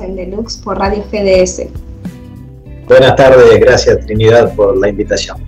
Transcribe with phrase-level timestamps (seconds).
[0.00, 1.62] En Deluxe por Radio GDS.
[2.88, 5.38] Buenas tardes, gracias Trinidad por la invitación.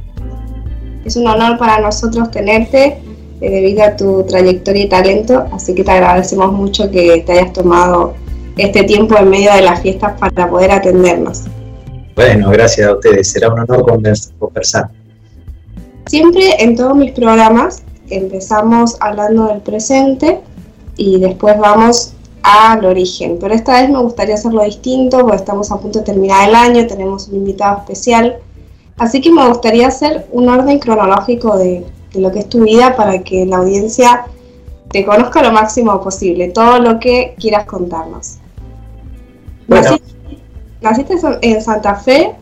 [1.04, 2.98] Es un honor para nosotros tenerte
[3.40, 7.52] eh, debido a tu trayectoria y talento, así que te agradecemos mucho que te hayas
[7.52, 8.14] tomado
[8.56, 11.44] este tiempo en medio de las fiestas para poder atendernos.
[12.16, 13.86] Bueno, gracias a ustedes, será un honor
[14.38, 14.90] conversar.
[16.06, 20.40] Siempre en todos mis programas empezamos hablando del presente
[20.96, 23.38] y después vamos al origen.
[23.40, 26.86] Pero esta vez me gustaría hacerlo distinto porque estamos a punto de terminar el año,
[26.86, 28.38] tenemos un invitado especial.
[28.96, 33.22] Así que me gustaría hacer un orden cronológico de, lo que es tu vida para
[33.22, 34.26] que la audiencia
[34.90, 38.38] te conozca lo máximo posible, todo lo que quieras contarnos.
[40.80, 42.34] Naciste, en Santa Fe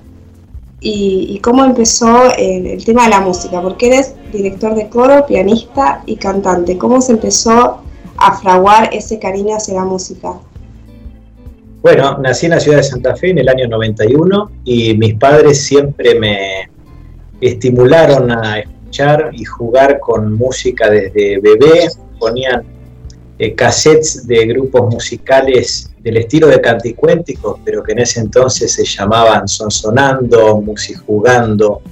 [0.81, 6.03] y, cómo empezó el, el, tema de la música, porque eres director de coro, pianista
[6.07, 6.79] y cantante.
[6.79, 7.81] ¿Cómo se empezó
[8.19, 10.35] a fraguar ese cariño hacia la música?
[11.83, 15.63] Bueno, nací en la ciudad de Santa Fe en el año 91 y mis padres
[15.63, 16.69] siempre me
[17.41, 21.89] estimularon a escuchar y jugar con música desde bebé.
[22.19, 22.65] Ponían
[23.39, 28.85] eh, cassettes de grupos musicales del estilo de canticuénticos, pero que en ese entonces se
[28.85, 31.83] llamaban Sonsonando, Musijugando,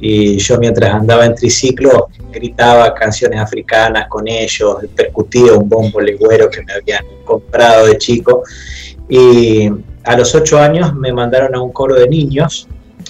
[0.00, 6.48] y yo mientras andaba en triciclo gritaba canciones africanas con ellos, percutía un bombo legüero
[6.48, 8.42] que me habían comprado de chico.
[9.08, 9.68] Y
[10.04, 12.68] a los ocho años me mandaron a un coro de niños,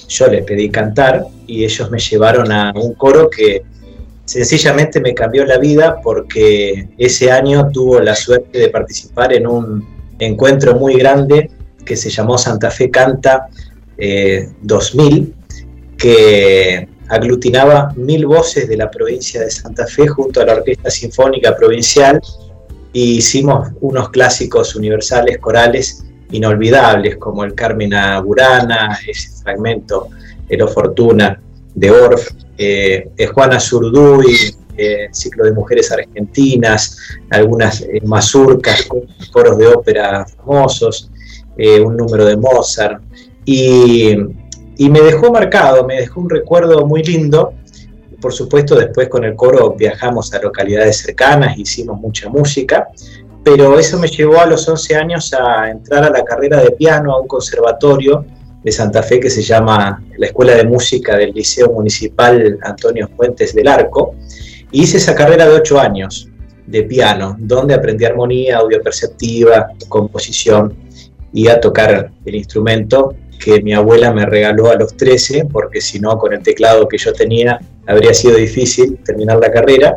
[0.09, 3.63] yo les pedí cantar y ellos me llevaron a un coro que
[4.25, 9.87] sencillamente me cambió la vida porque ese año tuvo la suerte de participar en un
[10.19, 11.51] encuentro muy grande
[11.85, 13.49] que se llamó Santa Fe Canta
[14.63, 15.40] 2000 eh,
[16.01, 21.55] que aglutinaba mil voces de la provincia de Santa Fe junto a la Orquesta Sinfónica
[21.57, 22.21] Provincial
[22.93, 27.91] e hicimos unos clásicos universales corales inolvidables como el Carmen
[28.25, 30.09] Burana, ese fragmento,
[30.49, 31.41] El Fortuna
[31.75, 36.97] de Orff, eh, Juana Zurduy, eh, ciclo de mujeres argentinas,
[37.29, 38.87] algunas eh, mazurcas,
[39.31, 41.11] coros de ópera famosos,
[41.59, 43.03] eh, un número de Mozart.
[43.45, 44.17] Y
[44.81, 47.53] y me dejó marcado, me dejó un recuerdo muy lindo.
[48.19, 52.89] Por supuesto, después con el coro viajamos a localidades cercanas, hicimos mucha música,
[53.45, 57.13] pero eso me llevó a los 11 años a entrar a la carrera de piano
[57.13, 58.25] a un conservatorio
[58.65, 63.55] de Santa Fe que se llama la Escuela de Música del Liceo Municipal Antonio Fuentes
[63.55, 64.15] del Arco.
[64.73, 66.31] Hice esa carrera de 8 años
[66.67, 70.75] de piano, donde aprendí armonía, audio perceptiva, composición
[71.35, 75.99] y a tocar el instrumento que mi abuela me regaló a los 13, porque si
[75.99, 79.97] no, con el teclado que yo tenía, habría sido difícil terminar la carrera.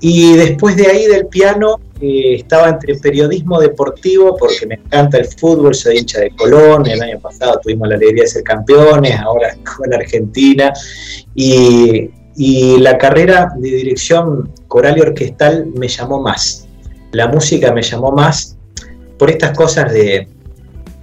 [0.00, 5.26] Y después de ahí del piano eh, estaba entre periodismo deportivo, porque me encanta el
[5.26, 9.56] fútbol, soy hincha de Colón, el año pasado tuvimos la alegría de ser campeones, ahora
[9.76, 10.72] con Argentina,
[11.34, 16.68] y, y la carrera de dirección coral y orquestal me llamó más,
[17.12, 18.56] la música me llamó más
[19.18, 20.28] por estas cosas de,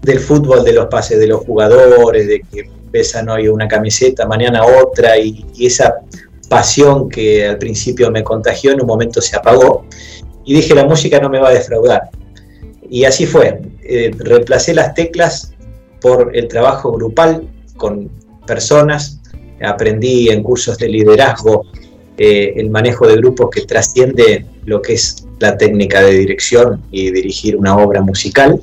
[0.05, 4.61] del fútbol, de los pases de los jugadores, de que pesan hoy una camiseta, mañana
[4.65, 5.95] otra, y, esa
[6.47, 9.85] pasión que al principio me contagió en un momento se apagó.
[10.45, 12.09] Y dije, la música no me va a defraudar.
[12.89, 13.61] Y así fue.
[13.83, 15.53] Eh, reemplacé las teclas
[15.99, 18.09] por el trabajo grupal con
[18.45, 19.19] personas.
[19.61, 21.63] Aprendí en cursos de liderazgo
[22.17, 27.11] eh, el manejo de grupos que trasciende lo que es la técnica de dirección y
[27.11, 28.61] dirigir una obra musical.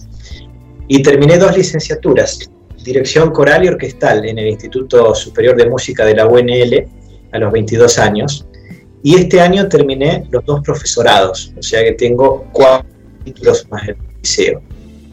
[0.88, 2.50] Y terminé dos licenciaturas,
[2.84, 6.86] dirección coral y orquestal en el Instituto Superior de Música de la UNL
[7.32, 8.46] a los 22 años.
[9.02, 12.88] Y este año terminé los dos profesorados, o sea que tengo cuatro
[13.24, 14.62] títulos más el liceo.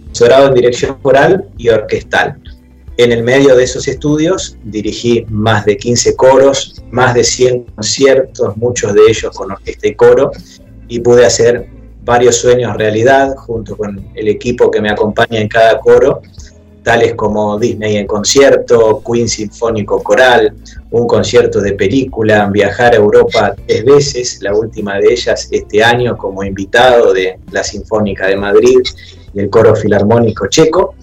[0.05, 2.39] Profesorado en dirección coral y orquestal.
[2.97, 8.57] En el medio de esos estudios dirigí más de 15 coros, más de 100 conciertos,
[8.57, 10.31] muchos de ellos con orquesta y coro,
[10.89, 11.69] y pude hacer
[12.03, 16.21] varios sueños realidad junto con el equipo que me acompaña en cada coro,
[16.83, 20.55] tales como Disney en concierto, Queen Sinfónico Coral,
[20.91, 26.17] un concierto de película, viajar a Europa tres veces, la última de ellas este año
[26.17, 28.79] como invitado de la Sinfónica de Madrid
[29.33, 30.95] y el Coro Filarmónico Checo,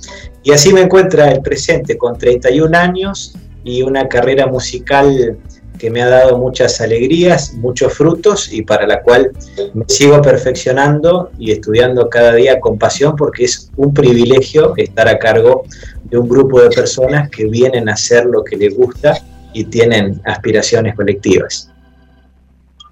[0.43, 3.35] y así me encuentra el presente con 31 años
[3.65, 5.39] y una carrera musical
[5.79, 9.33] que me ha dado muchas alegrías, muchos frutos y para la cual
[9.75, 15.19] me sigo perfeccionando y estudiando cada día con pasión porque es un privilegio estar a
[15.19, 15.65] cargo
[16.05, 19.19] de un grupo de personas que vienen a hacer lo que les gusta
[19.53, 21.71] y tienen aspiraciones colectivas.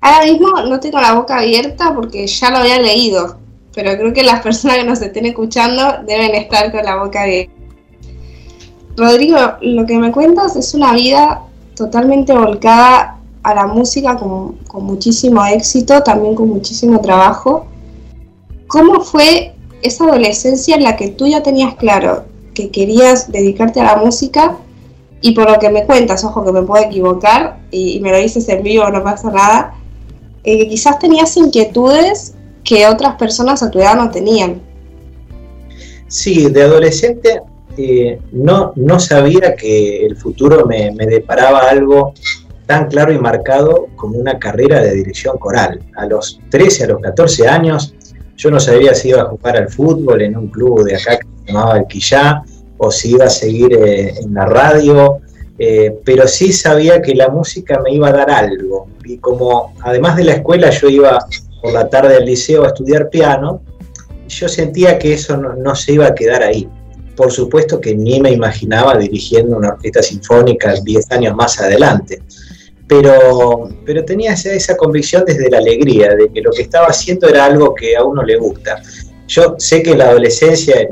[0.01, 3.39] Ahora mismo no tengo la boca abierta porque ya lo había leído,
[3.75, 7.53] pero creo que las personas que nos estén escuchando deben estar con la boca abierta.
[8.97, 11.43] Rodrigo, lo que me cuentas es una vida
[11.75, 17.67] totalmente volcada a la música con, muchísimo éxito, también con muchísimo trabajo.
[18.67, 22.25] ¿Cómo fue esa adolescencia en la que tú ya tenías claro
[22.55, 24.57] que querías dedicarte a la música?
[25.21, 28.19] Y por lo que me cuentas, ojo que me puedo equivocar, y, y me lo
[28.19, 29.75] dices en vivo, no pasa nada,
[30.45, 32.35] eh, quizás tenías inquietudes
[32.65, 34.61] que otras personas a tu edad no tenían.
[36.09, 37.41] Sí, de adolescente
[38.33, 42.15] no, no sabía que el futuro me, me, deparaba algo
[42.67, 45.81] tan claro y marcado como una carrera de dirección coral.
[45.97, 47.95] A los 13, a los 14 años,
[48.37, 51.27] yo no sabía si iba a jugar al fútbol en un club de acá que
[51.45, 52.43] se llamaba El Quillá,
[52.79, 55.21] o si iba a seguir eh, en la radio,
[55.59, 58.89] eh, pero sí sabía que la música me iba a dar algo.
[59.05, 61.19] Y como además de la escuela yo iba
[61.63, 63.63] por la tarde al liceo a estudiar piano,
[64.29, 66.69] yo sentía que eso no, no, se iba a quedar ahí.
[67.17, 72.23] Por supuesto que ni me imaginaba dirigiendo una orquesta sinfónica 10 años más adelante,
[72.87, 77.29] pero, pero tenía esa, esa convicción desde la alegría, de que lo que estaba haciendo
[77.29, 78.83] era algo que a uno le gusta.
[79.27, 80.89] Yo sé que en la adolescencia,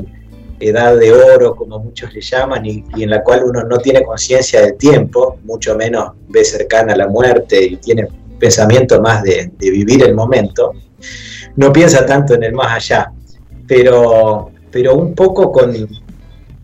[0.59, 4.03] edad de oro, como muchos le llaman, y, y en la cual uno no tiene
[4.03, 8.07] conciencia del tiempo, mucho menos ve cercana la muerte y tiene
[8.39, 10.71] pensamiento más de, de, vivir el momento,
[11.55, 13.11] no piensa tanto en el más allá.
[13.67, 15.73] Pero, pero un poco con,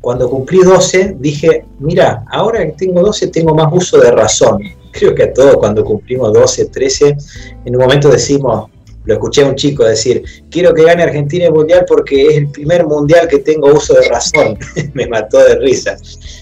[0.02, 4.62] cuando cumplí 12 dije, mira, ahora que tengo 12 tengo más uso de razón.
[4.92, 7.18] Creo que a todos cuando cumplimos 12, 13,
[7.66, 8.70] en un momento decimos,
[9.06, 12.48] lo escuché a un chico decir, quiero que gane Argentina el Mundial porque es el
[12.50, 14.58] primer Mundial que tengo uso de razón.
[14.94, 15.98] me mató de risa.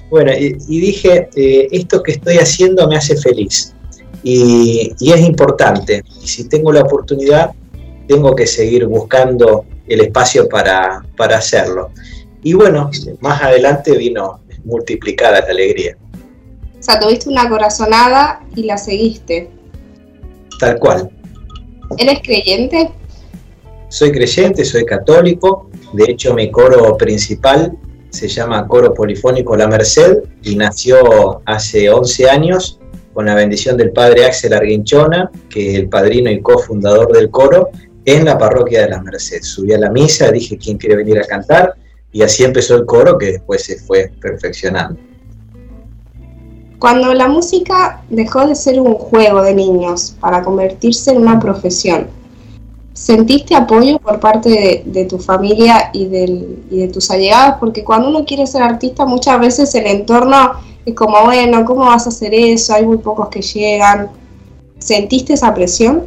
[0.09, 3.73] Bueno, y, dije, eh, esto que estoy haciendo me hace feliz
[4.23, 6.03] y, y, es importante.
[6.23, 7.51] Y si tengo la oportunidad,
[8.07, 11.91] tengo que seguir buscando el espacio para, para hacerlo.
[12.47, 12.89] Y bueno,
[13.19, 15.97] más adelante vino multiplicada la alegría.
[16.79, 19.49] O sea, tuviste una corazonada y la seguiste.
[20.57, 21.11] Tal cual.
[21.97, 22.89] ¿Eres creyente?
[23.89, 25.69] Soy creyente, soy católico.
[25.91, 27.77] De hecho, mi coro principal
[28.11, 32.79] se llama Coro Polifónico La Merced y nació hace 11 años
[33.13, 37.71] con la bendición del padre Axel Arguinchona, que es el padrino y cofundador del coro,
[38.05, 39.41] en la parroquia de la Merced.
[39.41, 41.75] Subí a la misa, dije quién quiere venir a cantar,
[42.17, 44.99] y así empezó el coro que después se fue perfeccionando.
[46.79, 52.07] Cuando la música dejó de ser un juego de niños para convertirse en una profesión,
[52.91, 56.05] ¿sentiste apoyo por parte de, tu familia y,
[56.71, 57.57] y de tus allegados?
[57.59, 60.53] Porque cuando uno quiere ser artista muchas veces el entorno
[60.87, 62.73] es como, bueno, ¿cómo vas a hacer eso?
[62.73, 64.09] Hay muy pocos que llegan.
[64.79, 66.05] ¿Sentiste esa presión?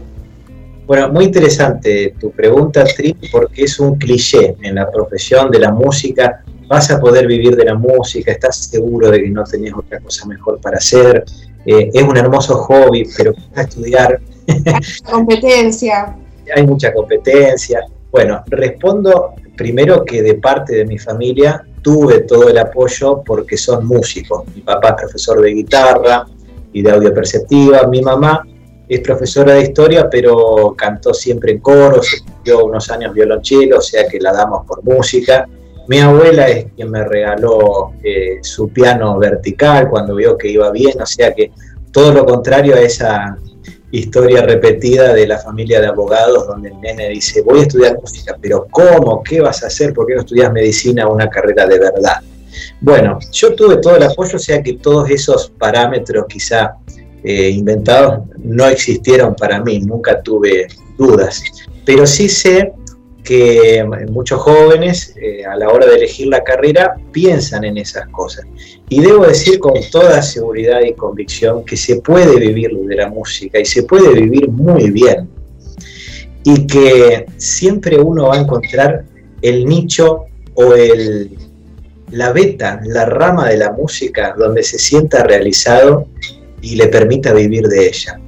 [0.91, 5.71] Bueno, muy interesante tu pregunta, Tri, porque es un cliché en la profesión de la
[5.71, 6.43] música.
[6.67, 10.27] Vas a poder vivir de la música, estás seguro de que no tenés otra cosa
[10.27, 11.25] mejor para hacer.
[11.65, 14.21] Eh, es un hermoso hobby, pero vas a estudiar.
[14.49, 16.17] Hay competencia.
[16.57, 17.87] Hay mucha competencia.
[18.11, 23.87] Bueno, respondo primero que de parte de mi familia tuve todo el apoyo porque son
[23.87, 24.43] músicos.
[24.57, 26.27] Mi papá es profesor de guitarra
[26.73, 28.45] y de audio perceptiva, mi mamá
[28.91, 34.09] es profesora de historia, pero cantó siempre en coros, estudió unos años violonchelo, o sea
[34.09, 35.49] que la damos por música.
[35.87, 41.01] Mi abuela es quien me regaló eh, su piano vertical cuando vio que iba bien,
[41.01, 41.53] o sea que
[41.93, 43.39] todo lo contrario a esa
[43.93, 48.37] historia repetida de la familia de abogados donde el nene dice, voy a estudiar música,
[48.41, 49.23] pero ¿cómo?
[49.23, 49.95] ¿Qué vas a hacer?
[49.95, 52.17] ¿Por qué no estudias medicina una carrera de verdad?
[52.81, 56.75] Bueno, yo tuve todo el apoyo, o sea que todos esos parámetros quizá
[57.23, 61.43] eh, inventados no existieron para mí, nunca tuve dudas,
[61.85, 62.73] pero sí sé
[63.23, 68.47] que muchos jóvenes eh, a la hora de elegir la carrera piensan en esas cosas.
[68.89, 73.61] Y debo decir con toda seguridad y convicción que se puede vivir de la música
[73.61, 75.29] y se puede vivir muy bien.
[76.43, 79.05] Y que siempre uno va a encontrar
[79.43, 80.25] el nicho
[80.55, 81.31] o el,
[82.11, 86.09] la beta, la rama de la música donde se sienta realizado
[86.62, 88.21] y le permita vivir de ella.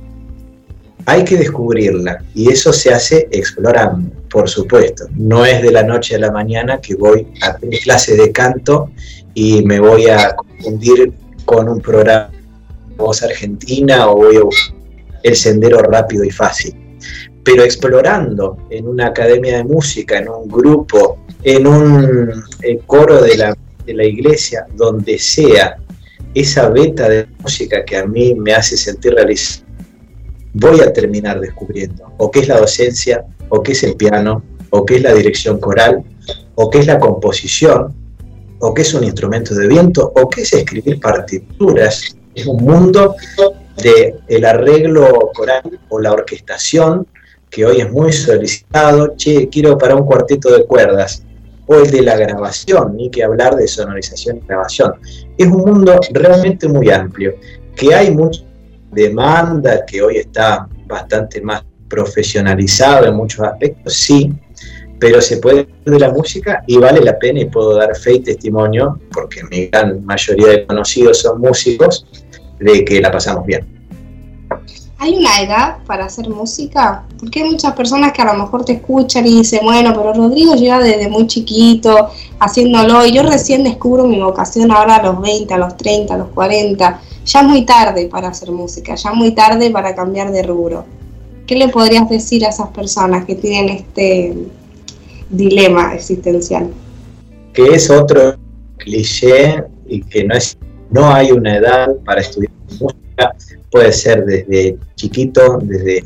[1.07, 5.07] Hay que descubrirla y eso se hace explorando, por supuesto.
[5.17, 8.91] No es de la noche a la mañana que voy a clase de canto
[9.35, 11.13] y me voy a confundir
[11.45, 12.31] con un programa
[12.97, 14.43] voz argentina o voy a
[15.23, 16.75] el sendero rápido y fácil.
[17.45, 23.37] Pero explorando en una academia de música, en un grupo, en un eh, coro de
[23.37, 25.77] la, de la iglesia, donde sea,
[26.35, 29.67] esa beta de música que a mí me hace sentir realizado,
[30.55, 34.85] voy a terminar descubriendo o qué es la docencia, o qué es el piano, o
[34.85, 36.03] qué es la dirección coral,
[36.55, 37.95] o qué es la composición,
[38.61, 42.17] o qué es un instrumento de viento, o qué es escribir partituras.
[42.35, 43.15] Es un mundo
[43.83, 47.07] de el arreglo coral o la orquestación
[47.51, 49.15] que hoy es muy solicitado.
[49.17, 51.23] Che, quiero para un cuarteto de cuerdas
[51.73, 54.95] o el de la grabación, ni que hablar de sonorización y grabación.
[55.37, 57.35] Es un mundo realmente muy amplio,
[57.75, 58.43] que hay mucha
[58.91, 64.33] demanda, que hoy está bastante más profesionalizado en muchos aspectos, sí,
[64.99, 68.21] pero se puede de la música y vale la pena y puedo dar fe y
[68.21, 72.07] testimonio, porque mi gran mayoría de conocidos son músicos,
[72.61, 73.72] de que la pasamos bien.
[75.03, 77.03] ¿Hay una edad para hacer música?
[77.19, 80.55] Porque hay muchas personas que a lo mejor te escuchan y dicen, bueno, pero Rodrigo
[80.55, 85.53] lleva desde muy chiquito haciéndolo y yo recién descubro mi vocación ahora a los 20,
[85.55, 87.01] a los 30, a los 40.
[87.25, 90.85] Ya es muy tarde para hacer música, ya muy tarde para cambiar de rubro.
[91.49, 94.37] ¿Qué le podrías decir a esas personas que tienen este
[95.31, 96.71] dilema existencial?
[97.53, 98.37] Que es otro
[98.77, 100.57] cliché y que no es
[100.91, 103.35] no hay una edad para estudiar música
[103.73, 106.05] puede ser desde chiquito, desde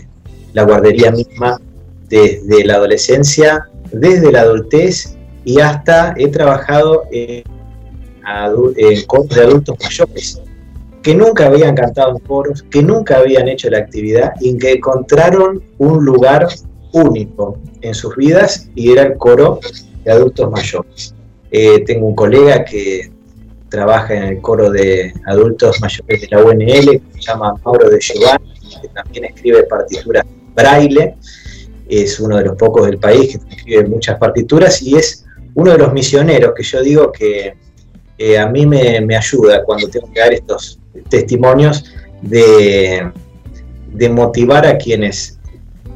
[0.54, 1.61] la guardería misma,
[2.08, 7.42] desde la adolescencia, desde la adultez y hasta he trabajado en,
[9.06, 10.40] coros de adultos mayores
[11.02, 15.62] que nunca habían cantado en coros, que nunca habían hecho la actividad y que encontraron
[15.78, 16.49] un lugar
[16.92, 19.61] único en sus vidas y era el coro
[20.04, 21.14] de adultos mayores.
[21.52, 23.12] Eh, tengo un colega que
[23.68, 27.99] trabaja en el coro de adultos mayores de la UNL, que se llama Mauro de
[28.00, 31.14] Giovanni, que también escribe partituras braille,
[31.88, 35.78] es uno de los pocos del país que escribe muchas partituras y es uno de
[35.78, 37.56] los misioneros que yo digo que
[38.38, 41.85] a mí me, ayuda cuando tengo que dar estos testimonios
[42.23, 43.11] de,
[43.92, 45.38] de motivar a quienes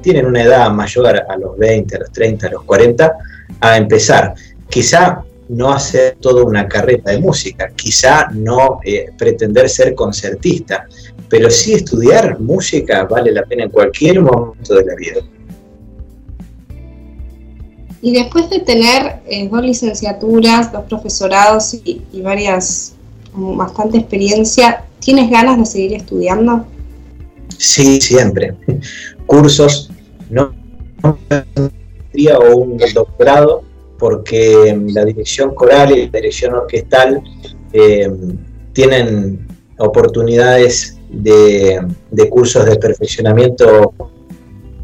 [0.02, 3.16] tienen una edad mayor a los 20, a los 30, a los 40,
[3.60, 4.34] a empezar.
[4.68, 10.86] Quizá no hacer toda una carreta de música, quizá no eh, pretender ser concertista,
[11.28, 15.20] pero sí estudiar música vale la pena en cualquier momento de la vida.
[18.00, 22.94] Y después de tener eh, dos licenciaturas, dos profesorados y, varias,
[23.34, 26.64] bastante experiencia, ¿tienes ganas de seguir estudiando?
[27.58, 28.54] Sí, siempre.
[29.26, 29.90] Cursos,
[30.30, 30.54] no,
[31.02, 33.64] o un doctorado,
[34.00, 37.22] porque la dirección coral y la dirección orquestal
[37.72, 38.10] eh,
[38.72, 39.46] tienen
[39.78, 41.86] oportunidades de,
[42.30, 43.92] cursos de perfeccionamiento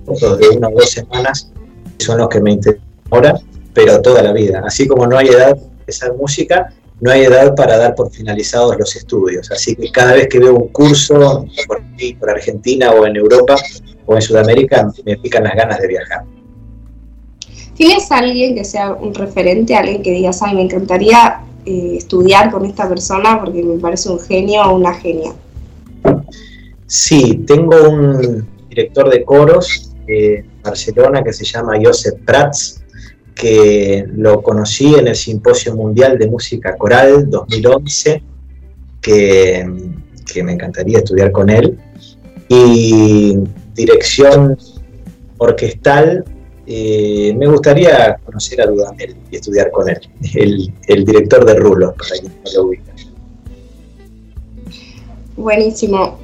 [0.06, 1.50] de una o dos semanas,
[1.98, 3.40] que son los que me interesan ahora,
[3.72, 4.62] pero toda la vida.
[4.64, 8.76] Así como no hay edad para empezar música, no hay edad para dar por finalizados
[8.78, 9.50] los estudios.
[9.50, 11.82] Así que cada vez que veo un curso por,
[12.20, 13.56] por Argentina o en Europa
[14.04, 16.35] o en Sudamérica, me pican las ganas de viajar.
[17.76, 22.64] ¿Tienes alguien que sea un referente, alguien que digas, ay, me encantaría eh, estudiar con
[22.64, 25.34] esta persona porque me parece un genio o una genia?
[26.86, 32.82] Sí, tengo un director de coros en Barcelona que se llama Josep Prats,
[33.34, 38.22] que lo conocí en el Simposio Mundial de Música Coral 2011,
[39.02, 39.66] que,
[40.32, 41.78] que me encantaría estudiar con él.
[42.48, 43.36] Y
[43.74, 44.56] dirección
[45.36, 46.24] orquestal
[46.66, 50.00] eh, me gustaría conocer a Dudamel y estudiar con él,
[50.86, 52.92] el, director de Rulo, para quien no lo ubica.
[55.36, 56.18] Buenísimo.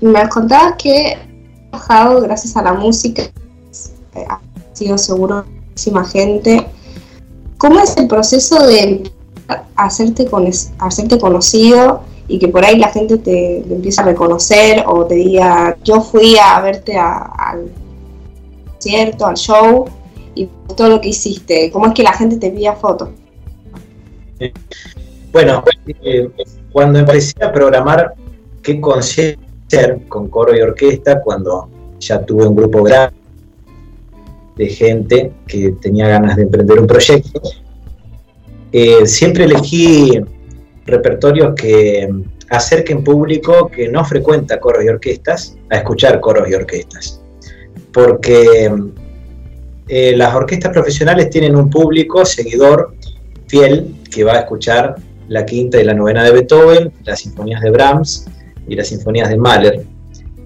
[0.00, 4.40] Me contabas que has trabajado gracias a la música, eh, ha
[4.72, 6.66] sido seguro muchísima gente.
[7.58, 9.10] ¿Cómo es el proceso de
[9.76, 15.04] hacerte, con, hacerte conocido y que por ahí la gente te, empiece a reconocer o
[15.04, 17.70] te diga, yo fui a verte al
[18.86, 19.84] cierto al show
[20.34, 21.70] y todo lo que hiciste?
[21.72, 23.08] ¿Cómo es que la gente te pide fotos?
[25.32, 25.64] Bueno,
[26.04, 26.28] eh,
[26.72, 28.14] cuando empecé a programar
[28.62, 29.42] qué concierto
[30.08, 33.16] con coro y orquesta, cuando ya tuve un grupo grande
[34.56, 37.40] de gente que tenía ganas de emprender un proyecto,
[38.72, 40.20] eh, siempre elegí
[40.86, 42.08] repertorios que
[42.48, 47.20] acerquen público que no frecuenta coros y orquestas a escuchar coros y orquestas.
[47.96, 48.70] Porque
[49.88, 52.94] eh, las orquestas profesionales tienen un público seguidor
[53.46, 54.96] fiel que va a escuchar
[55.28, 58.26] la quinta y la novena de Beethoven, las sinfonías de Brahms
[58.68, 59.86] y las sinfonías de Mahler.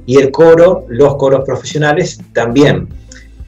[0.07, 2.89] Y el coro, los coros profesionales también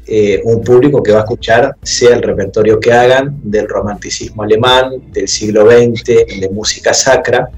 [0.05, 5.13] eh, un público que va a escuchar sea el repertorio que hagan del romanticismo alemán,
[5.13, 6.03] del siglo XX,
[6.41, 7.51] de música sacra.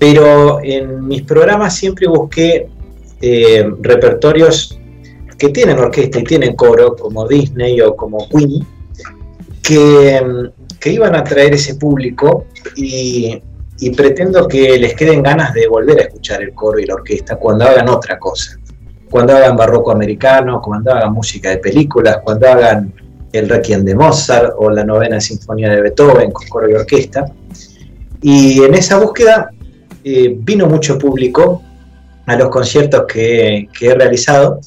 [0.00, 2.66] Pero en mis programas siempre busqué
[3.22, 4.79] eh, repertorios
[5.40, 8.64] que tienen orquesta y tienen coro, como Disney o como Queen,
[9.62, 10.20] que,
[10.78, 12.44] que iban a traer ese público
[12.76, 13.42] y,
[13.80, 17.36] y pretendo que les queden ganas de volver a escuchar el coro y la orquesta
[17.36, 18.60] cuando hagan otra cosa
[19.10, 22.94] cuando hagan barroco americano, cuando hagan música de películas, cuando hagan
[23.32, 27.26] el Requiem de Mozart o la novena sinfonía de Beethoven con coro y orquesta.
[28.22, 29.50] Y en esa búsqueda
[30.04, 31.62] eh, vino mucho público
[32.26, 34.60] a los conciertos que, he realizado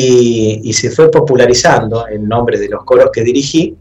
[0.00, 3.76] y, y, se fue popularizando el nombre de los coros que dirigí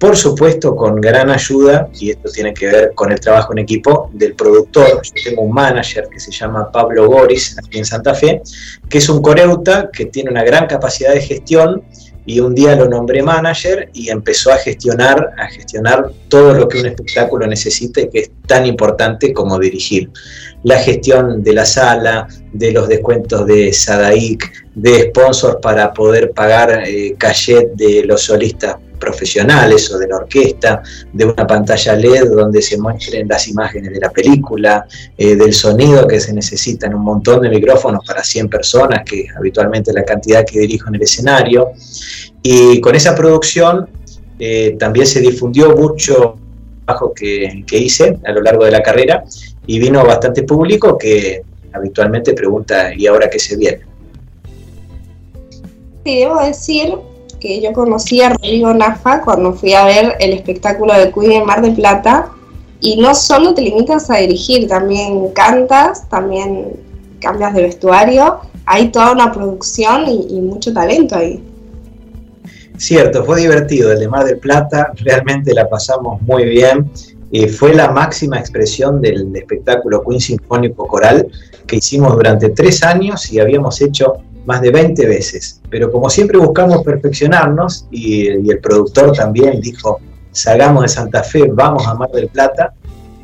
[0.00, 4.08] por supuesto con gran ayuda, y esto tiene que ver con el trabajo en equipo
[4.14, 5.02] del productor.
[5.02, 8.40] Yo tengo un manager que se llama Pablo Goris, aquí en Santa Fe,
[8.88, 11.82] que es un coreuta que tiene una gran capacidad de gestión
[12.24, 16.80] y un día lo nombré manager y empezó a gestionar, a gestionar todo lo que
[16.80, 20.10] un espectáculo necesita y que es tan importante como dirigir.
[20.62, 26.82] La gestión de la sala, de los descuentos de Sadaic, de sponsors para poder pagar
[26.86, 30.82] eh, cachet de los solistas profesionales o de la orquesta,
[31.12, 36.06] de una pantalla LED donde se muestren las imágenes de la película, eh, del sonido
[36.06, 40.04] que se necesita en un montón de micrófonos para 100 personas, que es habitualmente la
[40.04, 41.70] cantidad que dirijo en el escenario.
[42.42, 43.88] Y con esa producción
[44.38, 46.36] eh, también se difundió mucho
[46.84, 49.24] trabajo que, que hice a lo largo de la carrera
[49.66, 53.89] y vino bastante público que habitualmente pregunta, ¿y ahora qué se viene?
[56.04, 56.94] Sí, debo decir
[57.40, 61.46] que yo conocí a Rodrigo Nafa cuando fui a ver el espectáculo de Queen en
[61.46, 62.30] Mar del Plata.
[62.80, 66.72] Y no solo te limitas a dirigir, también cantas, también
[67.20, 68.40] cambias de vestuario.
[68.64, 71.44] Hay toda una producción y, mucho talento ahí.
[72.78, 76.90] Cierto, fue divertido el de Mar del Plata, realmente la pasamos muy bien.
[77.32, 81.28] y fue la máxima expresión del espectáculo Queen Sinfónico Coral
[81.66, 84.14] que hicimos durante tres años y habíamos hecho
[84.46, 85.60] más de 20 veces.
[85.70, 90.00] Pero como siempre buscamos perfeccionarnos y, el productor también dijo,
[90.32, 92.72] salgamos de Santa Fe, vamos a Mar del Plata,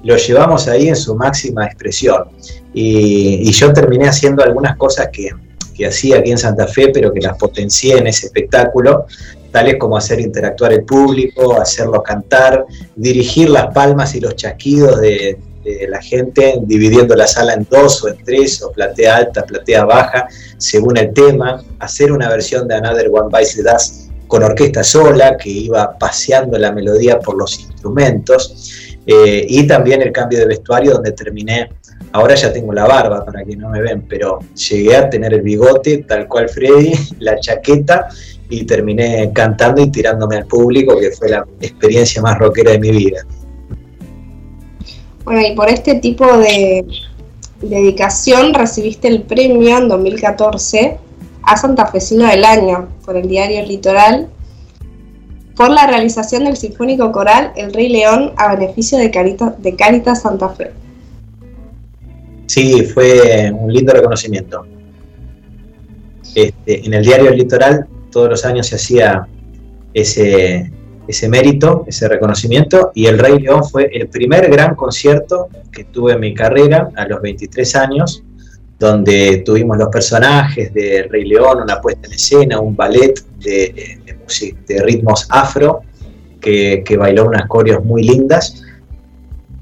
[0.03, 2.25] lo llevamos ahí en su máxima expresión.
[2.73, 5.31] Y, yo terminé haciendo algunas cosas que,
[5.75, 9.07] que hacía aquí en Santa Fe, pero que las potencié en ese espectáculo,
[9.51, 15.39] tales como hacer interactuar el público, hacerlo cantar, dirigir las palmas y los chasquidos de,
[15.89, 20.29] la gente, dividiendo la sala en dos o en tres, o platea alta, platea baja,
[20.59, 25.37] según el tema, hacer una versión de Another One Bites the Dust con orquesta sola,
[25.37, 30.95] que iba paseando la melodía por los instrumentos, eh, y también el cambio de vestuario
[30.95, 31.71] donde terminé,
[32.13, 35.43] ahora ya tengo la barba para que no me ven, pero llegué a tener el
[35.43, 38.09] bigote tal cual Freddy, la chaqueta,
[38.49, 42.91] y terminé cantando y tirándome al público, que fue la experiencia más rockera de mi
[42.91, 43.25] vida.
[45.27, 46.87] Bueno, y por este tipo de
[47.61, 50.99] dedicación recibiste el premio en 2014
[51.43, 54.29] a Santa Fecino del Año por el diario Litoral
[55.57, 60.23] por la realización del Sinfónico Coral El Rey León a beneficio de Caritas, de Caritas
[60.23, 60.71] Santa Fe.
[62.47, 64.65] Sí, fue un lindo reconocimiento.
[66.37, 69.27] Este, en el diario Litoral todos los años se hacía
[69.93, 70.71] ese,
[71.07, 76.13] ese mérito, ese reconocimiento, y El Rey León fue el primer gran concierto que tuve
[76.13, 78.23] en mi carrera a los 23 años,
[78.79, 83.99] donde tuvimos los personajes de Rey León, una puesta en escena, un ballet de,
[84.67, 85.81] de, ritmos afro,
[86.41, 88.63] que, bailó unas coreos muy lindas.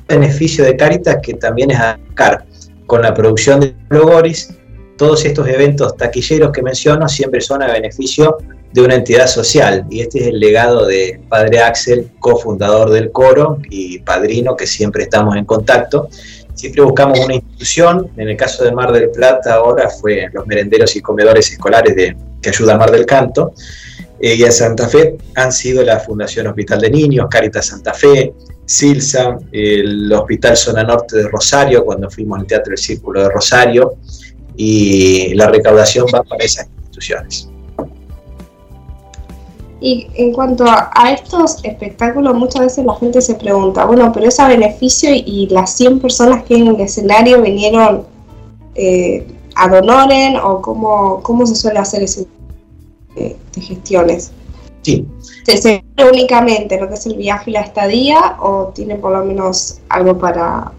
[0.09, 2.45] beneficio de Caritas que también es acá,
[2.87, 4.55] con la producción de Logoris,
[4.97, 8.37] todos estos eventos taquilleros que menciono siempre son a beneficio
[8.75, 13.59] de una entidad social y este es el legado de Padre Axel, cofundador del coro
[13.71, 16.09] y padrino que siempre estamos en contacto.
[16.55, 20.97] Siempre buscamos una institución, en el caso de Mar del Plata ahora fue los merenderos
[20.97, 23.55] y comedores escolares de, que ayuda a Mar del Canto,
[24.21, 28.35] y en Santa Fe han sido la Fundación Hospital de Niños, Caritas Santa Fe,
[28.65, 33.99] Silsa, el Hospital Zona Norte de Rosario, cuando fuimos al Teatro del Círculo de Rosario,
[34.57, 37.54] y la recaudación va para esas instituciones.
[39.81, 44.41] Y en cuanto a, estos espectáculos, muchas veces la gente se pregunta, bueno, pero es
[44.41, 48.05] a beneficio y, las 100 personas que en el escenario vinieron
[48.75, 52.27] eh, a donoren o cómo, cómo se suele hacer ese
[53.15, 54.33] de, gestiones.
[54.83, 55.07] Sí.
[55.47, 59.81] ¿Se únicamente lo que es el viaje y la estadía o tiene por lo menos
[59.89, 60.73] algo para,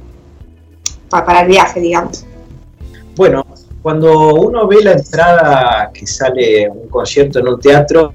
[1.10, 2.25] para, el viaje, digamos?
[3.15, 3.45] Bueno,
[3.81, 8.13] cuando uno ve la entrada que sale un concierto en un teatro,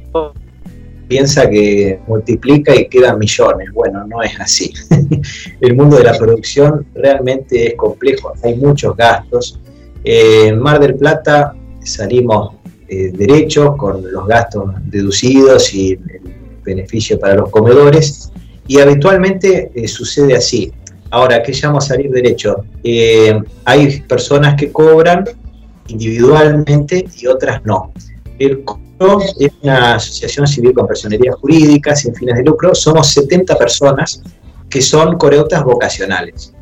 [1.10, 3.72] piensa que multiplica y quedan millones.
[3.74, 4.72] Bueno, no es así.
[5.60, 9.58] el mundo de la producción realmente es complejo, hay muchos gastos.
[10.04, 12.54] en Mar del Plata salimos
[12.88, 16.22] eh, derechos, con los gastos deducidos y el
[16.62, 18.30] beneficio para los comedores.
[18.68, 20.72] Y habitualmente eh, sucede así.
[21.10, 22.64] Ahora, ¿qué llamo salir derecho?
[22.84, 25.24] Eh, hay personas que cobran
[25.88, 27.92] individualmente y otras no.
[28.38, 28.62] El
[29.38, 32.74] es una asociación civil con personería jurídica sin fines de lucro.
[32.74, 34.22] Somos 70 personas
[34.68, 36.52] que son coreotas vocacionales,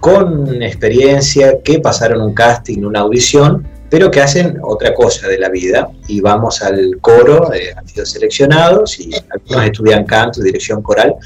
[0.00, 5.48] con experiencia, que pasaron un casting, una audición pero que hacen otra cosa de la
[5.48, 11.16] vida y vamos al coro, eh, han sido seleccionados y algunos estudian canto, dirección coral,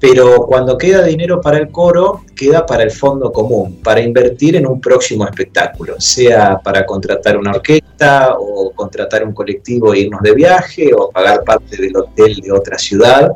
[0.00, 4.66] pero cuando queda dinero para el coro, queda para el fondo común, para invertir en
[4.66, 10.34] un próximo espectáculo, sea para contratar una orquesta o contratar un colectivo e irnos de
[10.34, 13.32] viaje o pagar parte del hotel de otra ciudad,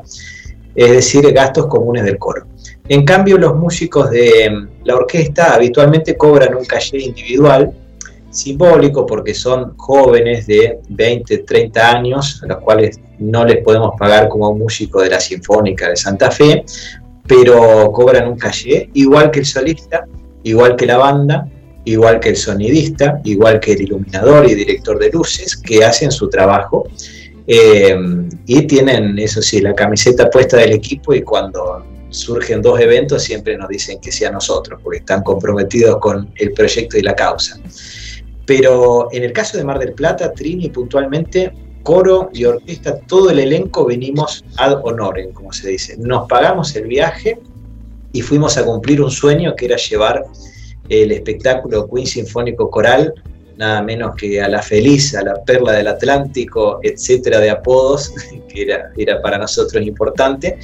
[0.75, 2.46] es decir, gastos comunes del coro.
[2.88, 7.72] En cambio, los músicos de la orquesta habitualmente cobran un caché individual
[8.32, 14.28] simbólico porque son jóvenes de 20, 30 años, a los cuales no les podemos pagar
[14.28, 16.64] como un músico de la Sinfónica de Santa Fe,
[17.26, 20.06] pero cobran un caché, igual que el solista,
[20.42, 21.48] igual que la banda,
[21.84, 26.28] igual que el sonidista, igual que el iluminador y director de luces, que hacen su
[26.28, 26.88] trabajo.
[27.46, 27.96] Eh,
[28.46, 33.56] y tienen, eso sí, la camiseta puesta del equipo y cuando surgen dos eventos siempre
[33.56, 37.58] nos dicen que sea nosotros, porque están comprometidos con el proyecto y la causa.
[38.46, 41.52] Pero en el caso de Mar del Plata, Trini puntualmente,
[41.83, 45.96] coro y orquesta, todo el elenco venimos ad honorem, como se dice.
[45.98, 47.38] Nos pagamos el viaje
[48.12, 50.24] y fuimos a cumplir un sueño que era llevar
[50.88, 53.14] el espectáculo Queen Sinfónico Coral,
[53.57, 58.12] nada menos que a la Feliz, a la Perla del Atlántico, etcétera, de apodos,
[58.48, 60.59] que era, era para nosotros importante,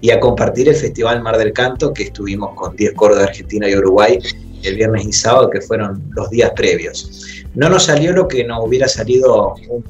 [0.00, 3.68] y a compartir el Festival Mar del Canto, que estuvimos con 10 coros de Argentina
[3.68, 4.18] y Uruguay
[4.62, 7.44] el viernes y sábado, que fueron los días previos.
[7.54, 9.84] No nos salió lo que nos hubiera salido un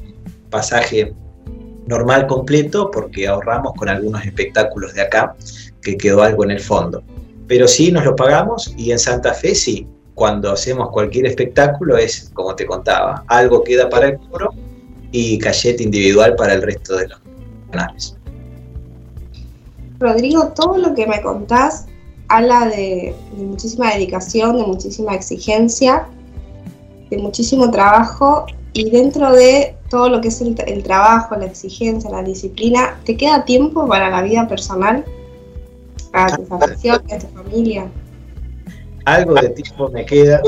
[0.49, 1.13] pasaje
[1.87, 5.35] normal completo, porque ahorramos con algunos espectáculos de acá,
[5.81, 7.03] que quedó algo en el fondo.
[7.47, 12.31] Pero sí nos lo pagamos y en Santa Fe sí, cuando hacemos cualquier espectáculo es,
[12.33, 14.53] como te contaba, algo queda para el coro
[15.11, 17.19] y cachete individual para el resto de los
[17.71, 18.17] canales.
[19.99, 21.85] Rodrigo, todo lo que me contás
[22.27, 26.07] habla de, muchísima dedicación, de muchísima exigencia,
[27.09, 32.23] de muchísimo trabajo y dentro de todo lo que es el, trabajo, la exigencia, la
[32.23, 35.05] disciplina, ¿te queda tiempo para la vida personal?
[36.11, 37.91] Para tu familia, tu familia.
[39.05, 40.41] Algo de tiempo me queda.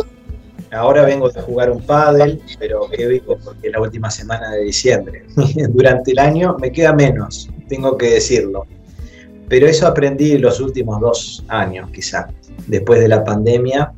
[0.72, 4.64] Ahora vengo de jugar un pádel, pero que digo porque es la última semana de
[4.64, 5.26] diciembre.
[5.70, 8.66] Durante el año me queda menos, tengo que decirlo.
[9.48, 12.28] Pero eso aprendí los últimos dos años, quizá,
[12.68, 13.92] después de la pandemia,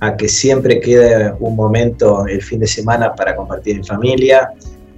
[0.00, 4.52] a que siempre quede un momento el fin de semana para compartir en familia,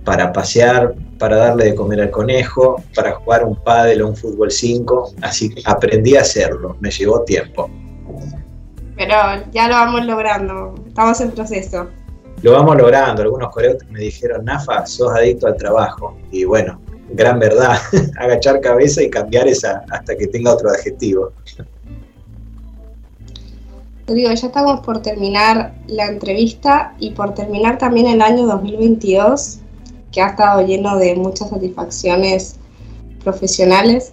[0.05, 4.51] para pasear, para darle de comer al conejo, para jugar un pádel o un fútbol
[4.51, 5.15] 5.
[5.23, 7.71] Así que aprendí a hacerlo, me llevó tiempo.
[8.97, 9.15] Pero
[9.53, 11.89] ya lo vamos logrando, estamos en proceso.
[12.43, 16.17] Lo vamos logrando, algunos coreos me dijeron, Nafa, sos adicto al trabajo.
[16.31, 17.79] Y bueno, gran verdad,
[18.19, 21.33] agachar cabeza y cambiar esa hasta que tenga otro adjetivo.
[24.07, 29.59] digo, ya estamos por terminar la entrevista y por terminar también el año 2022,
[30.13, 32.57] que ha estado lleno de muchas satisfacciones
[33.23, 34.13] profesionales.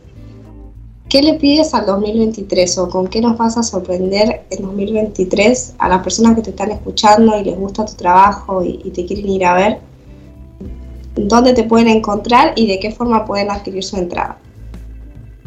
[1.10, 5.89] ¿Qué le pides al 2023 o con qué nos vas a sorprender en 2023 a
[5.89, 9.45] las personas que te están escuchando y les gusta tu trabajo y te quieren ir
[9.45, 9.90] a ver?
[11.15, 14.38] Dónde te pueden encontrar y de qué forma pueden adquirir su entrada.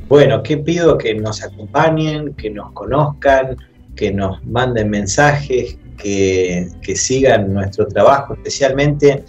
[0.09, 0.99] Bueno, ¿qué pido?
[0.99, 3.57] Que nos acompañen, que nos conozcan,
[3.97, 9.25] que nos manden mensajes, que, sigan nuestro trabajo, especialmente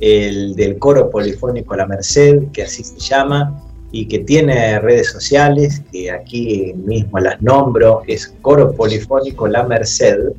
[0.00, 3.62] el del coro polifónico La Merced, que así se llama,
[3.92, 10.32] y que tiene redes sociales, que aquí mismo las nombro, es coro polifónico La Merced,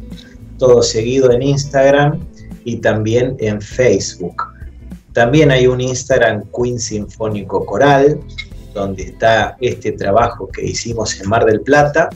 [0.58, 2.20] todo seguido en Instagram
[2.66, 4.57] y también en Facebook.
[5.18, 8.20] También hay un Instagram Queen Sinfónico Coral,
[8.76, 12.12] donde está este trabajo que hicimos en Mar del Plata.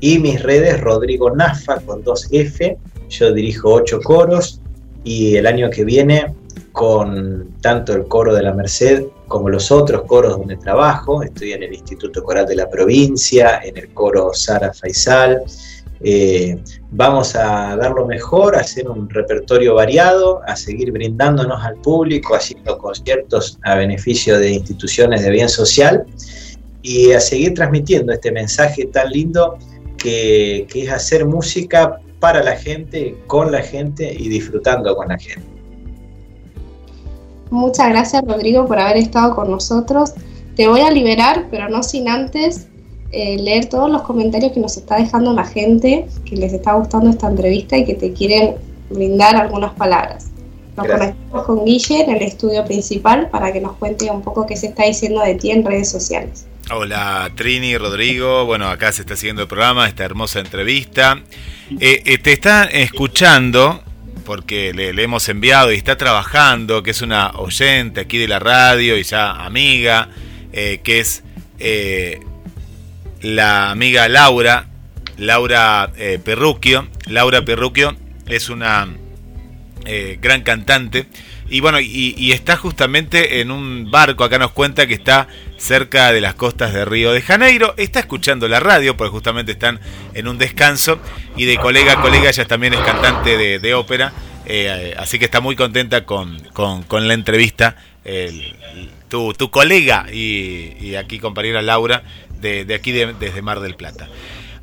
[0.00, 2.76] Y mis redes, Rodrigo Nafa con 2F.
[3.10, 4.60] Yo dirijo ocho coros
[5.04, 6.34] y el año que viene
[6.72, 11.22] con tanto el coro de la Merced como los otros coros donde trabajo.
[11.22, 15.44] Estoy en el Instituto Coral de la Provincia, en el coro Sara Faisal,
[16.04, 16.58] eh,
[16.90, 22.34] vamos a dar lo mejor, a hacer un repertorio variado, a seguir brindándonos al público,
[22.34, 26.04] haciendo conciertos a beneficio de instituciones de bien social
[26.82, 29.58] y a seguir transmitiendo este mensaje tan lindo
[29.96, 35.18] que, que es hacer música para la gente, con la gente y disfrutando con la
[35.18, 35.46] gente.
[37.50, 40.14] Muchas gracias Rodrigo por haber estado con nosotros.
[40.56, 42.68] Te voy a liberar, pero no sin antes
[43.14, 47.10] eh, leer todos los comentarios que nos está dejando la gente, que les está gustando
[47.10, 48.54] esta entrevista y que te quieren
[48.88, 50.30] brindar algunas palabras.
[50.78, 54.56] Nos conectamos con Guille en el estudio principal para que nos cuente un poco qué
[54.56, 56.46] se está diciendo de ti en redes sociales.
[56.70, 61.22] Hola Trini, Rodrigo, bueno, acá se está siguiendo el programa, esta hermosa entrevista.
[61.80, 63.82] Eh, eh, te están escuchando
[64.24, 68.96] porque le, hemos enviado y está trabajando, que es una oyente aquí de la radio
[68.96, 70.08] y ya amiga,
[70.50, 71.24] que es
[73.22, 74.66] la amiga Laura,
[75.16, 76.20] Laura eh.
[77.06, 78.88] Laura Perruquio es una
[79.84, 81.06] eh, gran cantante.
[81.48, 86.22] Y bueno, y, está justamente en un barco, acá nos cuenta que está cerca de
[86.22, 87.74] las costas de Río de Janeiro.
[87.76, 89.78] Está escuchando la radio, porque justamente están
[90.14, 90.98] en un descanso.
[91.36, 94.14] Y de colega a colega, ella también es cantante de, ópera.
[94.46, 96.38] Eh, así que está muy contenta con,
[96.90, 97.76] la entrevista.
[99.08, 102.02] tu, tu, colega y, y, aquí compañera Laura
[102.42, 104.08] de, aquí desde Mar del Plata.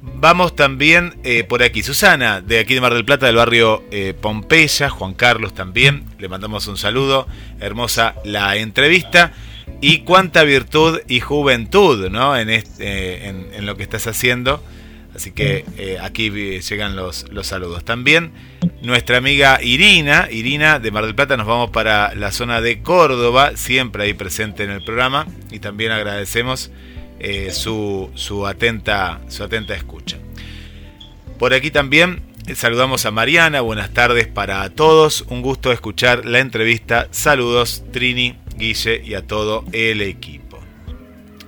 [0.02, 4.14] Vamos también eh, por aquí, Susana, de aquí de Mar del Plata, del barrio eh,
[4.20, 7.28] Pompeya, Juan Carlos también, le mandamos un saludo,
[7.60, 9.34] hermosa la entrevista
[9.82, 12.38] y cuánta virtud y juventud ¿no?
[12.38, 14.64] en, este, en, lo que estás haciendo.
[15.16, 15.66] Así que
[16.02, 17.84] aquí llegan los, los saludos.
[17.84, 18.32] También
[18.82, 23.52] nuestra amiga Irina, Irina de Mar del Plata, nos vamos para la zona de Córdoba,
[23.56, 25.28] siempre ahí presente en el programa.
[25.52, 26.72] Y también agradecemos
[27.20, 30.18] eh, su, su, atenta, su atenta escucha.
[31.38, 36.40] Por aquí también eh, saludamos a Mariana, buenas tardes para todos, un gusto escuchar la
[36.40, 40.60] entrevista, saludos Trini, Guille y a todo el equipo.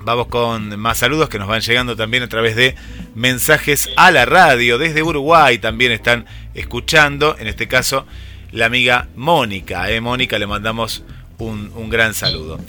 [0.03, 2.75] Vamos con más saludos que nos van llegando también a través de
[3.13, 4.77] mensajes a la radio.
[4.77, 8.07] Desde Uruguay también están escuchando, en este caso
[8.51, 9.89] la amiga Mónica.
[9.91, 10.01] ¿eh?
[10.01, 11.03] Mónica le mandamos
[11.37, 12.59] un, un gran saludo.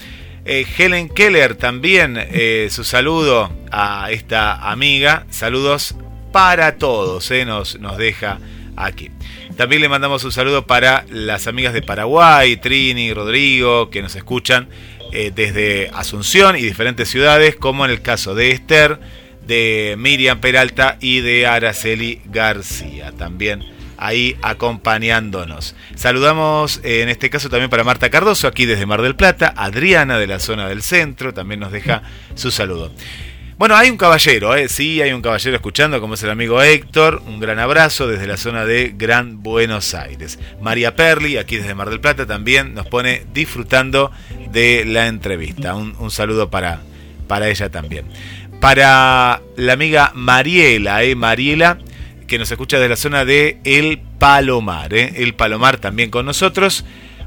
[0.45, 5.25] Eh, Helen Keller también, eh, su saludo a esta amiga.
[5.31, 5.95] Saludos
[6.33, 8.41] para todos, eh, nos, nos deja
[8.77, 9.11] aquí.
[9.57, 14.69] También le mandamos un saludo para las amigas de Paraguay, Trini, Rodrigo, que nos escuchan
[15.13, 18.99] desde Asunción y diferentes ciudades, como en el caso de Esther,
[19.47, 23.13] de Miriam Peralta y de Araceli García.
[23.13, 23.63] También
[24.03, 25.77] ahí acompañándonos.
[25.95, 30.19] Saludamos eh, en este caso también para Marta Cardoso, aquí desde Mar del Plata, Adriana
[30.19, 32.03] de la zona del centro, también nos deja
[32.35, 32.91] su saludo.
[33.59, 34.69] Bueno, hay un caballero, ¿eh?
[34.69, 37.23] sí, hay un caballero escuchando, como es el amigo Héctor.
[37.27, 40.41] Un gran abrazo desde la zona de Gran Buenos Aires.
[40.61, 44.11] María Perli, aquí desde Mar del Plata, también nos pone disfrutando
[44.51, 45.77] de la entrevista.
[45.77, 46.81] Un, saludo para,
[47.29, 48.07] para ella también.
[48.61, 51.15] Para la amiga Mariela, ¿eh?
[51.15, 51.79] Mariela,
[52.33, 54.95] que nos escucha de la zona de El Palomar.
[54.95, 55.13] ¿eh?
[55.17, 56.83] El Palomar también con nosotros.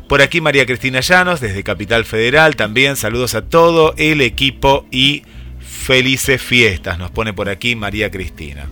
[0.10, 5.22] Por aquí María Cristina Llanos, desde Capital Federal, también saludos a todo el equipo y
[5.60, 6.98] felices fiestas.
[6.98, 8.66] Nos pone por aquí María Cristina.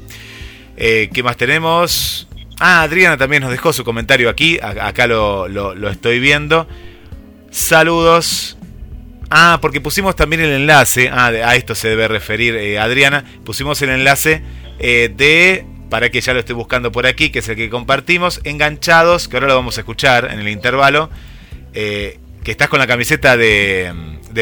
[0.76, 2.28] Eh, ¿Qué más tenemos?
[2.60, 4.58] Ah, Adriana también nos dejó su comentario aquí.
[4.60, 6.68] acá lo, estoy viendo.
[7.52, 8.58] Saludos.
[9.30, 11.10] Ah, porque pusimos también el enlace.
[11.14, 13.24] Ah, a esto se debe referir eh, Adriana.
[13.46, 14.42] Pusimos el enlace
[14.80, 19.28] de para que ya lo estoy buscando por aquí, que es el que compartimos, enganchados,
[19.28, 21.12] que ahora lo vamos a escuchar en el intervalo,
[21.76, 23.94] eh, que estás con la camiseta de,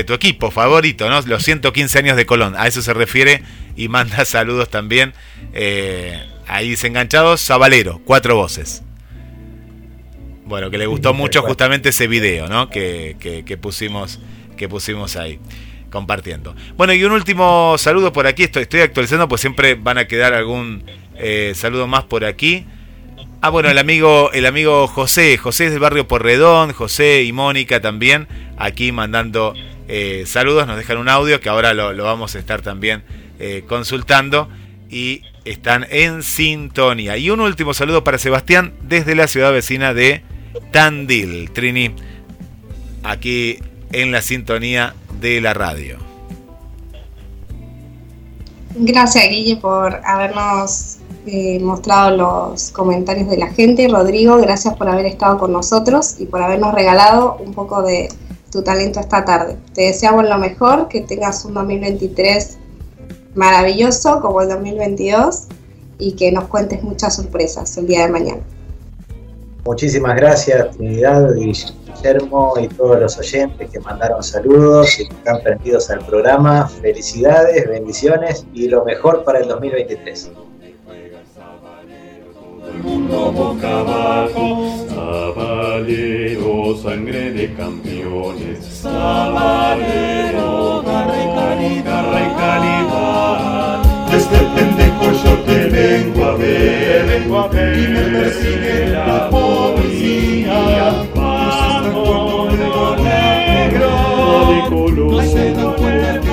[0.08, 1.20] tu equipo favorito, ¿no?
[1.24, 3.44] Los 115 años de Colón, a eso se refiere
[3.76, 5.14] y manda saludos también.
[5.54, 8.82] Eh, ahí dice enganchados, Zabalero, cuatro voces.
[10.46, 12.70] Bueno, que le gustó mucho justamente ese video, ¿no?
[12.70, 14.22] Que, que, pusimos,
[14.56, 15.38] que pusimos ahí
[15.90, 16.56] compartiendo.
[16.78, 20.34] Bueno, y un último saludo por aquí, estoy, estoy actualizando, pues siempre van a quedar
[20.34, 20.86] algún
[21.24, 22.66] eh, saludo más por aquí.
[23.42, 27.80] Ah, bueno, el amigo, el amigo José, José es del barrio Porredón, José y Mónica
[27.80, 29.54] también, aquí mandando
[29.88, 33.04] eh, saludos, nos dejan un audio que ahora lo, vamos a estar también
[33.40, 34.48] eh, consultando
[34.90, 37.18] y están en sintonía.
[37.18, 40.24] Y un último saludo para Sebastián desde la ciudad vecina de
[40.72, 41.94] Tandil, Trini,
[43.04, 43.60] aquí
[43.92, 45.98] en la sintonía de la radio.
[48.76, 51.01] Gracias Guille por habernos
[51.62, 53.88] mostrado los comentarios de la gente.
[53.88, 58.10] Rodrigo, gracias por haber estado con nosotros y por habernos regalado un poco de
[58.52, 59.58] tu talento esta tarde.
[59.74, 62.58] Te deseamos lo mejor, que tengas un 2023
[63.36, 65.48] maravilloso como el 2022
[66.00, 68.42] y que nos cuentes muchas sorpresas el día de mañana.
[69.64, 71.54] Muchísimas gracias Trinidad y
[71.86, 76.68] Guillermo y todos los oyentes que mandaron saludos y que están prendidos al programa.
[76.68, 80.32] Felicidades, bendiciones y lo mejor para el 2023
[83.12, 84.88] mundo boca abajo.
[84.89, 88.65] Sabalero, sangre de campeones.
[88.65, 90.50] Sabalero,
[90.84, 93.82] garra y calidad, garra y calidad.
[94.12, 99.30] Desde el pendejo yo te vengo a ver, vengo a ver y me persigue la
[99.30, 100.58] policía.
[101.15, 102.54] Vamos,
[103.02, 103.91] negro,
[104.50, 106.32] de color, no se da cuenta que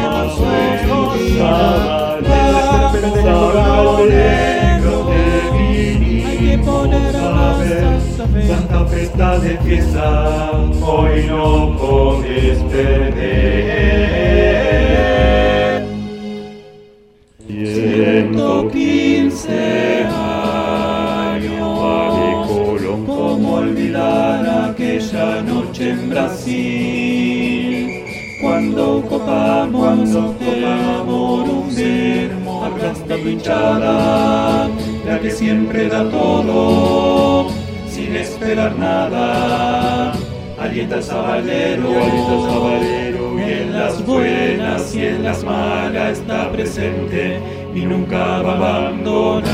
[8.46, 10.50] Santa Fe está de fiesta,
[10.82, 13.68] hoy no puedes perder.
[17.48, 28.04] 115 años, vale Colón, como olvidar aquella noche en Brasil.
[28.40, 34.68] Cuando copamos, cuando copamos un sermo, aplastando hinchada,
[35.06, 37.48] la que siempre da todo
[38.08, 40.12] sin esperar nada.
[40.58, 47.38] Alienta el sabalero, alienta sabalero, y en las buenas y en las malas está presente
[47.74, 49.52] y nunca va a abandonar.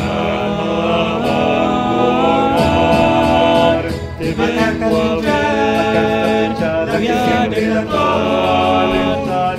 [4.19, 6.51] Te vengo a ver,
[9.27, 9.54] la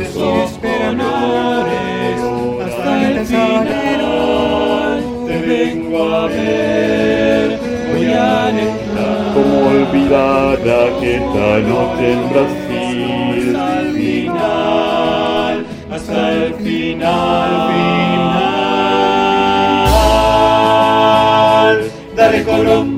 [10.07, 13.55] Como olvidar aquella noche en Brasil.
[13.55, 17.51] Hasta el final, hasta el final,
[21.65, 21.91] final.
[22.15, 22.94] Dale Colón.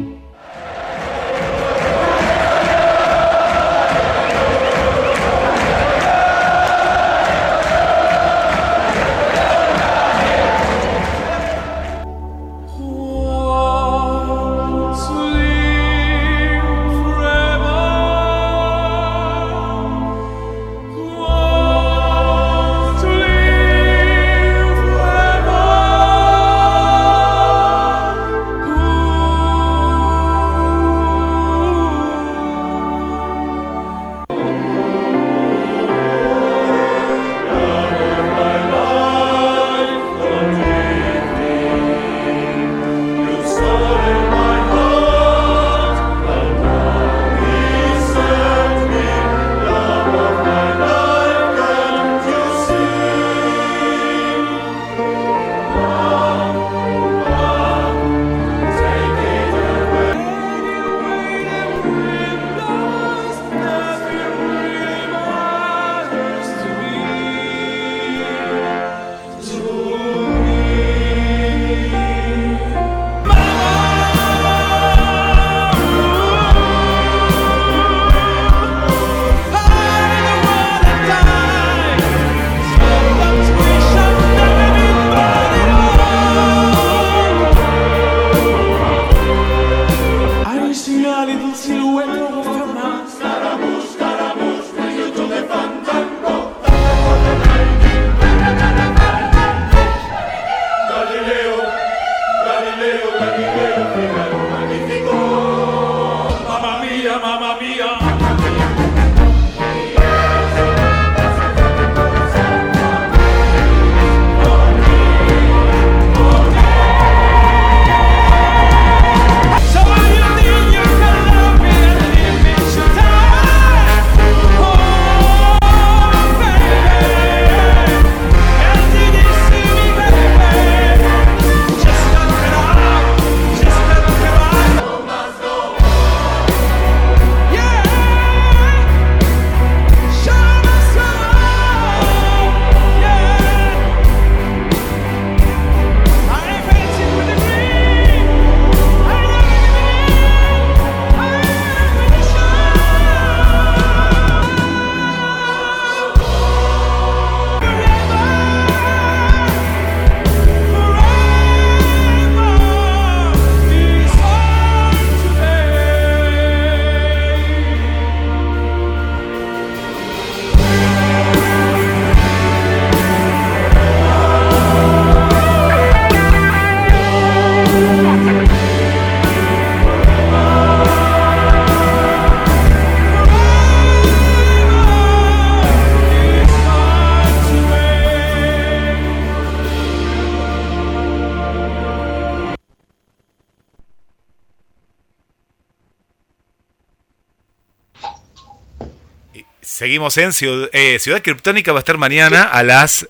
[199.87, 203.07] Seguimos en Ciudad, eh, Ciudad Criptónica, va a estar mañana a las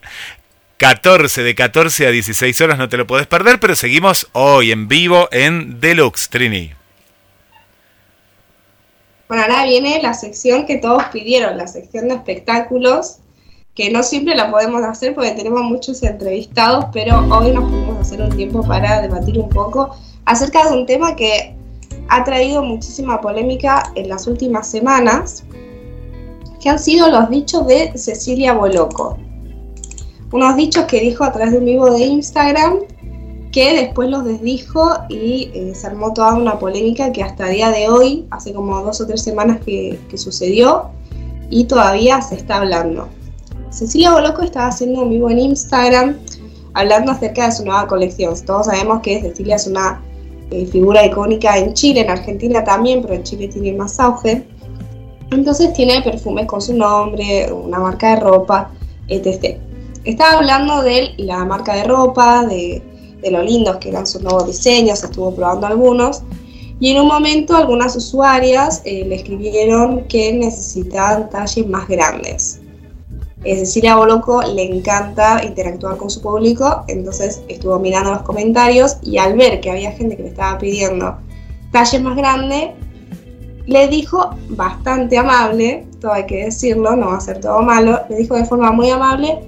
[0.78, 4.88] 14, de 14 a 16 horas, no te lo puedes perder, pero seguimos hoy en
[4.88, 6.74] vivo en Deluxe, Trini.
[9.28, 13.22] Bueno, ahora viene la sección que todos pidieron, la sección de espectáculos,
[13.74, 18.22] que no siempre la podemos hacer porque tenemos muchos entrevistados, pero hoy nos pudimos hacer
[18.22, 21.56] un tiempo para debatir un poco acerca de un tema que
[22.08, 25.44] ha traído muchísima polémica en las últimas semanas,
[26.68, 29.18] que han sido los dichos de Cecilia Boloco.
[30.34, 32.80] Unos dichos que dijo a través de un vivo de Instagram
[33.54, 37.72] que después los desdijo y eh, se armó toda una polémica que hasta el día
[37.72, 40.90] de hoy, hace como dos o tres semanas que, sucedió
[41.50, 43.08] y todavía se está hablando.
[43.70, 46.18] Cecilia Boloco estaba haciendo un vivo en Instagram
[46.74, 48.36] hablando acerca de su nueva colección.
[48.46, 50.02] Todos sabemos que Cecilia es una
[50.52, 54.46] eh, figura icónica en Chile, en Argentina también, pero en Chile tiene más auge.
[55.32, 58.72] Entonces tiene perfumes con su nombre, una marca de ropa,
[59.08, 59.60] etc.
[60.04, 62.82] Estaba hablando de la marca de ropa, de
[63.22, 66.24] de lo lindos que eran sus nuevos diseños, estuvo probando algunos.
[66.80, 72.60] Y en un momento algunas usuarias eh, le escribieron que necesitaban talles más grandes.
[73.44, 78.98] Es decir, a Boloco le encanta interactuar con su público, entonces estuvo mirando los comentarios
[79.02, 81.18] y al ver que había gente que le estaba pidiendo
[81.72, 82.72] talles más grandes,
[83.68, 88.18] le dijo bastante amable, todo hay que decirlo, no va a ser todo malo, le
[88.18, 89.40] dijo de forma muy amable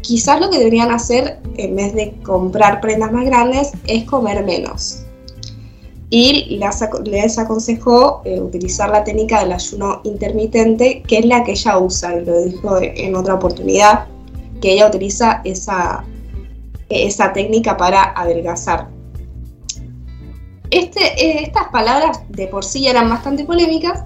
[0.00, 5.04] quizás lo que deberían hacer en vez de comprar prendas más grandes es comer menos.
[6.12, 6.58] Y
[7.04, 12.16] les aconsejó eh, utilizar la técnica del ayuno intermitente, que es la que ella usa,
[12.16, 14.06] y lo dijo en otra oportunidad,
[14.60, 16.04] que ella utiliza esa,
[16.88, 18.88] esa técnica para adelgazar.
[20.70, 24.04] Este, eh, estas palabras de por sí eran bastante polémicas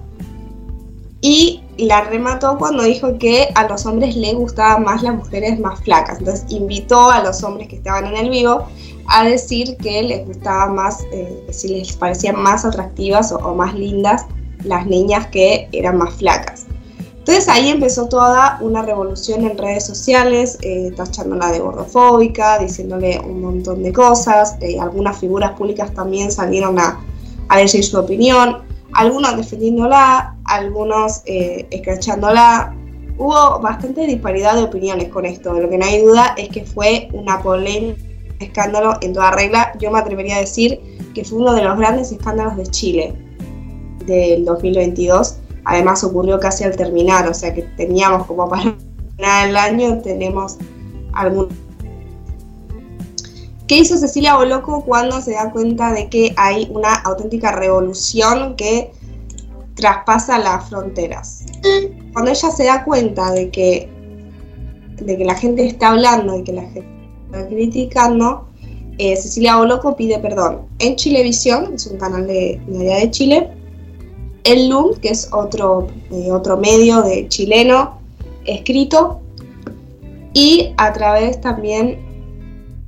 [1.21, 5.79] y la remató cuando dijo que a los hombres les gustaban más las mujeres más
[5.81, 6.19] flacas.
[6.19, 8.67] Entonces invitó a los hombres que estaban en el vivo
[9.07, 14.25] a decir que les gustaba más, eh, si les parecían más atractivas o, más lindas
[14.63, 16.64] las niñas que eran más flacas.
[17.25, 23.41] Entonces ahí empezó toda una revolución en redes sociales, eh, tachándola de gordofóbica, diciéndole un
[23.41, 24.57] montón de cosas.
[24.61, 26.99] Eh, algunas figuras públicas también salieron a,
[27.49, 28.63] a decir su opinión
[28.95, 31.67] algunos defendiéndola, algunos eh.
[33.17, 35.53] Hubo bastante disparidad de opiniones con esto.
[35.53, 38.01] Lo que no hay duda es que fue una polémica,
[38.39, 39.73] escándalo en toda regla.
[39.79, 40.79] Yo me atrevería a decir
[41.13, 43.13] que fue uno de los grandes escándalos de Chile
[44.05, 45.37] del 2022.
[45.65, 48.75] Además ocurrió casi al terminar, o sea que teníamos como para
[49.45, 50.57] el año, tenemos
[51.13, 51.49] algún
[53.67, 58.91] ¿Qué hizo Cecilia Boloco cuando se da cuenta de que hay una auténtica revolución que
[59.75, 61.45] traspasa las fronteras?
[62.13, 63.89] Cuando ella se da cuenta de que,
[64.97, 66.85] de que la gente está hablando y que la gente
[67.25, 68.47] está criticando,
[68.99, 73.49] eh, Cecilia Boloco pide perdón en Chilevisión, es un canal de, de de Chile,
[74.45, 77.99] el LUM, que es otro, eh, otro medio de chileno
[78.45, 79.19] escrito,
[80.33, 81.99] y a través también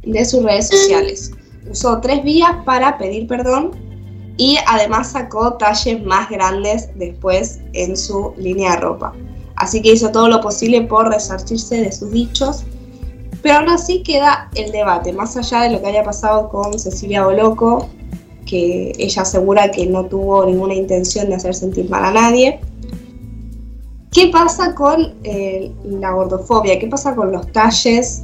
[0.03, 1.31] de sus redes sociales.
[1.69, 3.71] Usó tres vías para pedir perdón
[4.37, 9.13] y además sacó talles más grandes después en su línea de ropa.
[9.55, 12.63] Así que hizo todo lo posible por resarcirse de sus dichos.
[13.41, 17.23] Pero aún así queda el debate, más allá de lo que haya pasado con Cecilia
[17.25, 17.87] Boloco,
[18.47, 22.59] que ella asegura que no tuvo ninguna intención de hacer sentir mal a nadie.
[24.11, 26.79] ¿Qué pasa con eh, la gordofobia?
[26.79, 28.23] ¿Qué pasa con los talles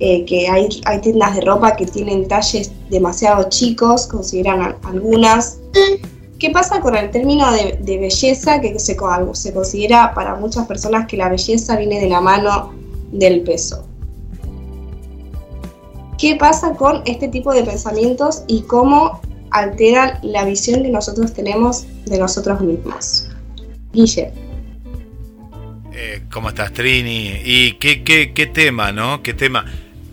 [0.00, 5.58] eh, que hay, hay tiendas de ropa que tienen talles demasiado chicos, consideran algunas.
[6.38, 8.96] ¿Qué pasa con el término de, belleza que se,
[9.32, 12.72] se considera para muchas personas que la belleza viene de la mano
[13.10, 13.84] del peso?
[16.16, 19.20] ¿Qué pasa con este tipo de pensamientos y cómo
[19.50, 23.28] alteran la visión que nosotros tenemos de nosotros mismos?
[23.92, 24.32] Guille.
[25.92, 27.40] Eh, ¿Cómo estás, Trini?
[27.44, 29.22] ¿Y qué, qué, qué tema, no?
[29.22, 29.64] ¿Qué tema?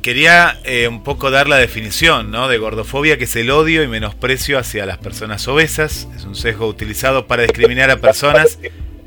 [0.05, 2.47] quería eh, un poco dar la definición ¿no?
[2.47, 6.07] de gordofobia, que es el odio y menosprecio hacia las personas obesas.
[6.15, 8.59] Es un sesgo utilizado para discriminar a personas,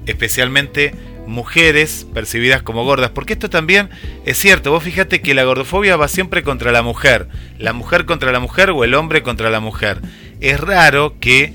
[0.07, 0.97] especialmente
[1.29, 3.11] mujeres percibidas como gordas.
[3.11, 3.91] Porque esto también
[4.27, 4.71] es cierto.
[4.71, 7.29] Vos fíjate que la gordofobia va siempre contra la mujer.
[7.59, 10.01] La mujer contra la mujer o el hombre contra la mujer.
[10.41, 11.53] Es raro que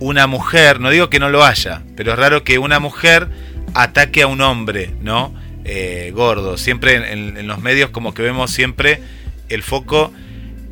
[0.00, 3.28] una mujer, no digo que no lo haya, pero es raro que una mujer
[3.74, 5.32] ataque a un hombre, ¿no?
[5.64, 6.56] eh, gordo.
[6.56, 9.02] Siempre en, los medios como que vemos siempre
[9.48, 10.12] el foco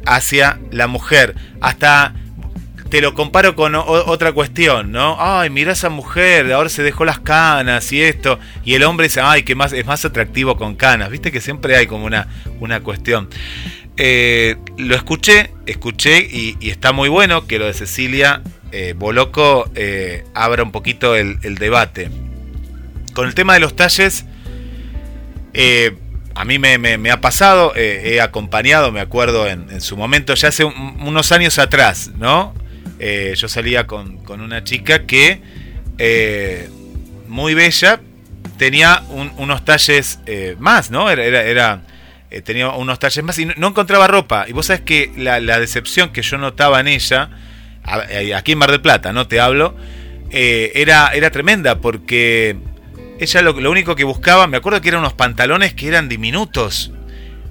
[0.06, 1.34] hacia la mujer.
[1.60, 2.14] Hasta
[2.90, 5.16] te lo comparo con otra cuestión, ¿no?
[5.20, 8.38] Ay, mira esa mujer, ahora se dejó las canas y esto.
[8.64, 11.08] Y el hombre dice, ay, que más, es más atractivo con canas.
[11.08, 12.26] Viste que siempre hay como una,
[12.58, 13.28] una cuestión.
[13.96, 20.24] Eh, lo escuché, escuché y, está muy bueno que lo de Cecilia eh, Boloco eh,
[20.34, 22.10] abra un poquito el, debate.
[23.14, 24.24] Con el tema de los talles,
[26.34, 31.30] a mí me, ha pasado, he acompañado, me acuerdo en, su momento, ya hace unos
[31.30, 32.54] años atrás, ¿no?
[33.02, 35.40] Eh, yo salía con, una chica que,
[35.96, 36.68] eh,
[37.28, 38.00] muy bella,
[38.58, 41.08] tenía unos talles eh, más, ¿no?
[41.08, 41.82] Era, era,
[42.44, 44.44] tenía unos talles más y no, encontraba ropa.
[44.48, 47.30] Y vos sabés que la, decepción que yo notaba en ella,
[48.36, 49.74] aquí en Mar del Plata, no te hablo,
[50.30, 52.58] era, era tremenda porque
[53.18, 56.92] ella lo, lo, único que buscaba, me acuerdo que eran unos pantalones que eran diminutos.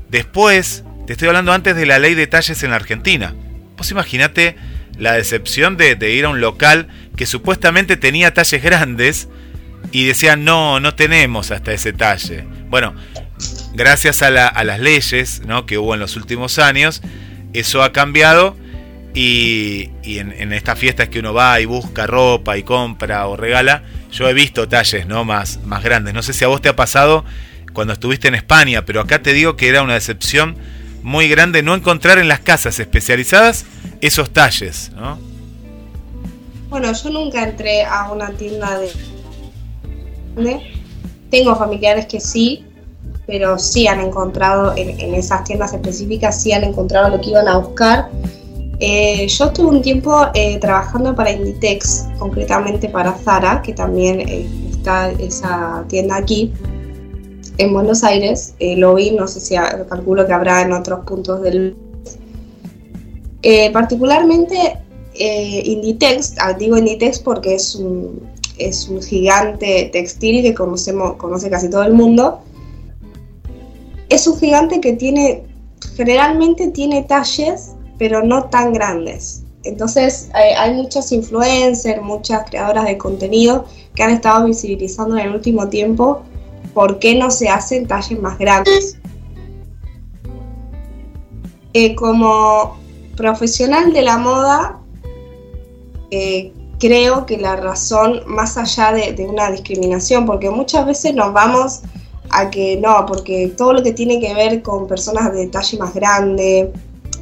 [0.09, 3.33] Después, te estoy hablando antes de la ley de talles en la Argentina.
[3.75, 4.55] Vos imaginate
[4.99, 9.29] la decepción de, ir a un local que supuestamente tenía talles grandes
[9.91, 12.45] y decían, no, no tenemos hasta ese talle.
[12.69, 12.93] Bueno,
[13.73, 15.65] gracias a, las leyes ¿no?
[15.65, 17.01] que hubo en los últimos años,
[17.53, 18.57] eso ha cambiado
[19.13, 24.29] y, en, estas fiestas que uno va y busca ropa y compra o regala, yo
[24.29, 25.23] he visto talles ¿no?
[25.23, 26.13] más, más grandes.
[26.13, 27.25] No sé si a vos te ha pasado
[27.73, 30.57] cuando estuviste en España, pero acá te digo que era una decepción
[31.03, 33.65] muy grande no encontrar en las casas especializadas
[34.01, 35.17] esos talles, ¿no?
[36.69, 38.91] Bueno, yo nunca entré a una tienda de...
[41.31, 42.63] Tengo familiares que sí,
[43.25, 47.57] pero sí han encontrado en, esas tiendas específicas, sí han encontrado lo que iban a
[47.57, 48.09] buscar.
[48.79, 54.47] Eh, yo estuve un tiempo eh, trabajando para Inditex, concretamente para Zara, que también eh,
[54.71, 56.53] está esa tienda aquí
[57.59, 58.55] en Buenos Aires.
[58.59, 59.55] lo vi, no sé si
[59.87, 61.75] calculo que habrá en otros puntos del
[63.41, 64.77] eh, particularmente
[65.13, 68.21] eh, Inditex, ah, digo Inditex porque es un,
[68.57, 72.39] es un gigante textil que conocemos, conoce casi todo el mundo.
[74.09, 75.43] Es un gigante que tiene,
[75.95, 79.43] generalmente tiene talles, pero no tan grandes.
[79.63, 85.35] Entonces eh, hay muchas influencers, muchas creadoras de contenido que han estado visibilizando en el
[85.35, 86.23] último tiempo
[86.73, 88.97] por qué no se hacen talles más grandes.
[91.95, 92.77] como
[93.15, 94.79] profesional de la moda,
[96.11, 101.81] eh, creo que la razón, más allá de, una discriminación, porque muchas veces nos vamos
[102.31, 105.93] a que no, porque todo lo que tiene que ver con personas de talle más
[105.93, 106.71] grande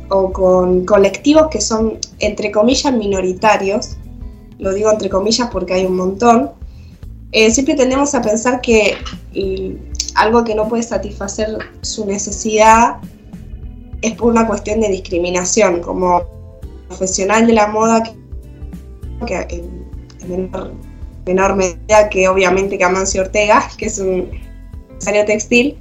[0.09, 3.97] o con colectivos que son, entre comillas, minoritarios,
[4.59, 6.51] lo digo entre comillas porque hay un montón,
[7.31, 8.97] eh, siempre tendemos a pensar que
[10.15, 12.97] algo que no puede satisfacer su necesidad
[14.01, 16.23] es por una cuestión de discriminación, como
[16.87, 18.03] profesional de la moda,
[19.25, 20.49] que, en,
[21.25, 24.29] menor, medida que obviamente que Amancio Ortega, que es un
[24.89, 25.77] empresario textil,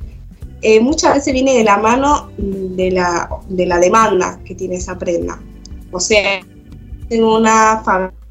[0.63, 4.99] eh, muchas veces viene de la mano de la, de la demanda que tiene esa
[4.99, 5.41] prenda.
[5.93, 6.41] O sea,
[7.11, 8.26] en una fábrica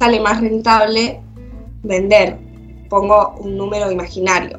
[0.00, 1.20] sale más rentable
[1.82, 2.38] vender,
[2.88, 4.58] pongo un número imaginario,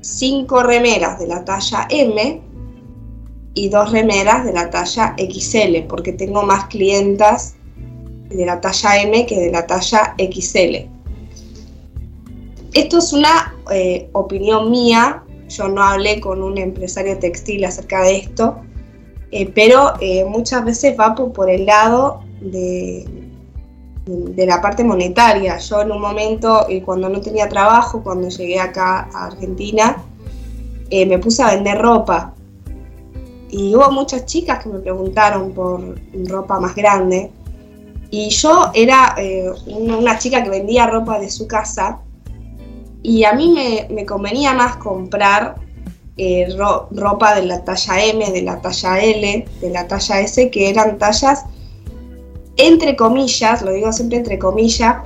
[0.00, 2.40] cinco remeras de la talla M
[3.54, 7.56] y dos remeras de la talla XL, porque tengo más clientas
[8.28, 10.88] de la talla M que de la talla XL.
[12.72, 18.18] Esto es una eh, opinión mía, yo no hablé con un empresario textil acerca de
[18.18, 18.60] esto,
[19.32, 23.19] eh, pero eh, muchas veces va por el lado de,
[24.06, 25.58] de la parte monetaria.
[25.58, 29.96] Yo en un momento, eh, cuando no tenía trabajo, cuando llegué acá a Argentina,
[30.90, 32.34] eh, me puse a vender ropa.
[33.50, 35.98] Y hubo muchas chicas que me preguntaron por
[36.28, 37.30] ropa más grande.
[38.10, 42.00] Y yo era eh, una chica que vendía ropa de su casa.
[43.02, 43.54] Y a mí
[43.90, 45.56] me, convenía más comprar
[46.94, 50.98] ropa de la talla M, de la talla L, de la talla S, que eran
[50.98, 51.46] tallas
[52.66, 54.96] entre comillas, lo digo siempre entre comillas,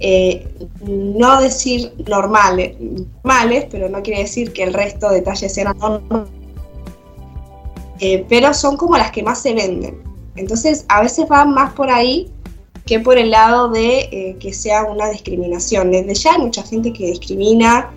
[0.00, 0.48] eh,
[0.82, 6.28] no decir normales, normales, pero no quiere decir que el resto de talles sean normales,
[8.00, 10.02] eh, pero son como las que más se venden.
[10.36, 12.30] Entonces, a veces van más por ahí
[12.86, 15.90] que por el lado de eh, que sea una discriminación.
[15.90, 17.90] Desde ya hay mucha gente que discrimina,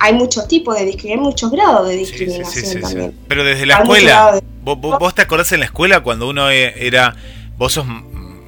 [0.00, 3.14] hay muchos tipos de discriminación, muchos grados de discriminación también.
[3.28, 7.16] Pero desde la escuela, ¿Vos, te acordás en la escuela cuando uno e, era,
[7.56, 7.86] vos sos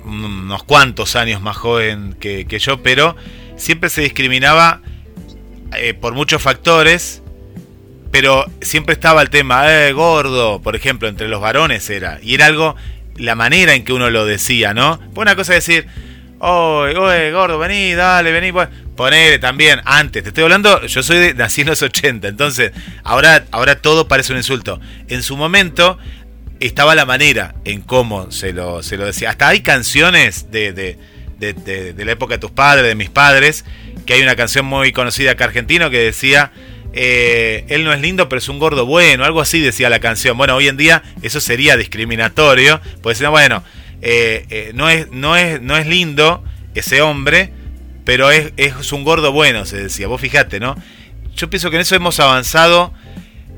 [0.04, 3.16] unos cuantos años más joven que, yo, pero
[3.56, 4.82] siempre se discriminaba
[5.76, 7.22] eh, por muchos factores
[8.10, 12.18] pero siempre estaba el tema, eh, gordo, por ejemplo, entre los varones era.
[12.22, 12.74] Y era algo,
[13.16, 14.98] la manera en que uno lo decía, ¿no?
[15.14, 15.86] Fue una cosa decir,
[16.40, 18.68] oye, oye, gordo, vení, dale, vení, pues,
[19.00, 22.72] ponele también, antes, te estoy hablando, yo soy de, nací en los 80, entonces,
[23.02, 24.78] ahora, ahora todo parece un insulto.
[25.08, 25.96] En su momento
[26.60, 29.30] estaba la manera en cómo se lo, se lo decía.
[29.30, 30.98] Hasta hay canciones de, de,
[31.38, 33.64] de, la época de tus padres, de mis padres,
[34.04, 36.52] que hay una canción muy conocida acá argentino que decía
[36.92, 40.36] eh, él no es lindo, pero es un gordo bueno, algo así decía la canción.
[40.36, 43.64] Bueno, hoy en día eso sería discriminatorio, pues decir, bueno,
[44.02, 46.44] eh, eh, no, es, no, es, no es lindo
[46.74, 47.54] ese hombre,
[48.10, 50.08] pero es, es, un gordo bueno, se decía.
[50.08, 50.74] Vos fijate, ¿no?
[51.36, 52.92] Yo pienso que en eso hemos avanzado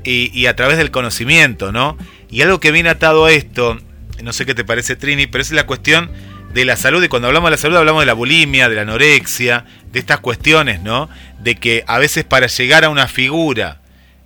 [0.03, 1.97] y, y, a través del conocimiento, ¿no?
[2.29, 3.79] Y algo que viene atado a esto,
[4.21, 6.11] no sé qué te parece Trini, pero es la cuestión
[6.53, 8.83] de la salud, y cuando hablamos de la salud hablamos de la bulimia, de la
[8.83, 11.09] anorexia, de estas cuestiones, ¿no?
[11.39, 13.81] De que a veces para llegar a una figura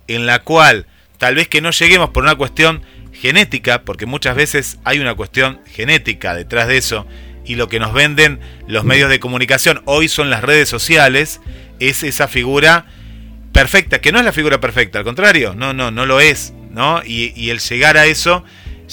[0.08, 0.84] en la cual
[1.16, 2.82] tal vez que no lleguemos por una cuestión
[3.14, 7.06] genética, porque muchas veces hay una cuestión genética detrás de eso,
[7.48, 8.38] y lo que nos venden
[8.68, 11.40] los medios de comunicación hoy son las redes sociales,
[11.80, 12.86] es esa figura
[13.52, 17.02] perfecta, que no es la figura perfecta, al contrario, no, no, no lo es, ¿no?
[17.04, 18.44] Y, el llegar a eso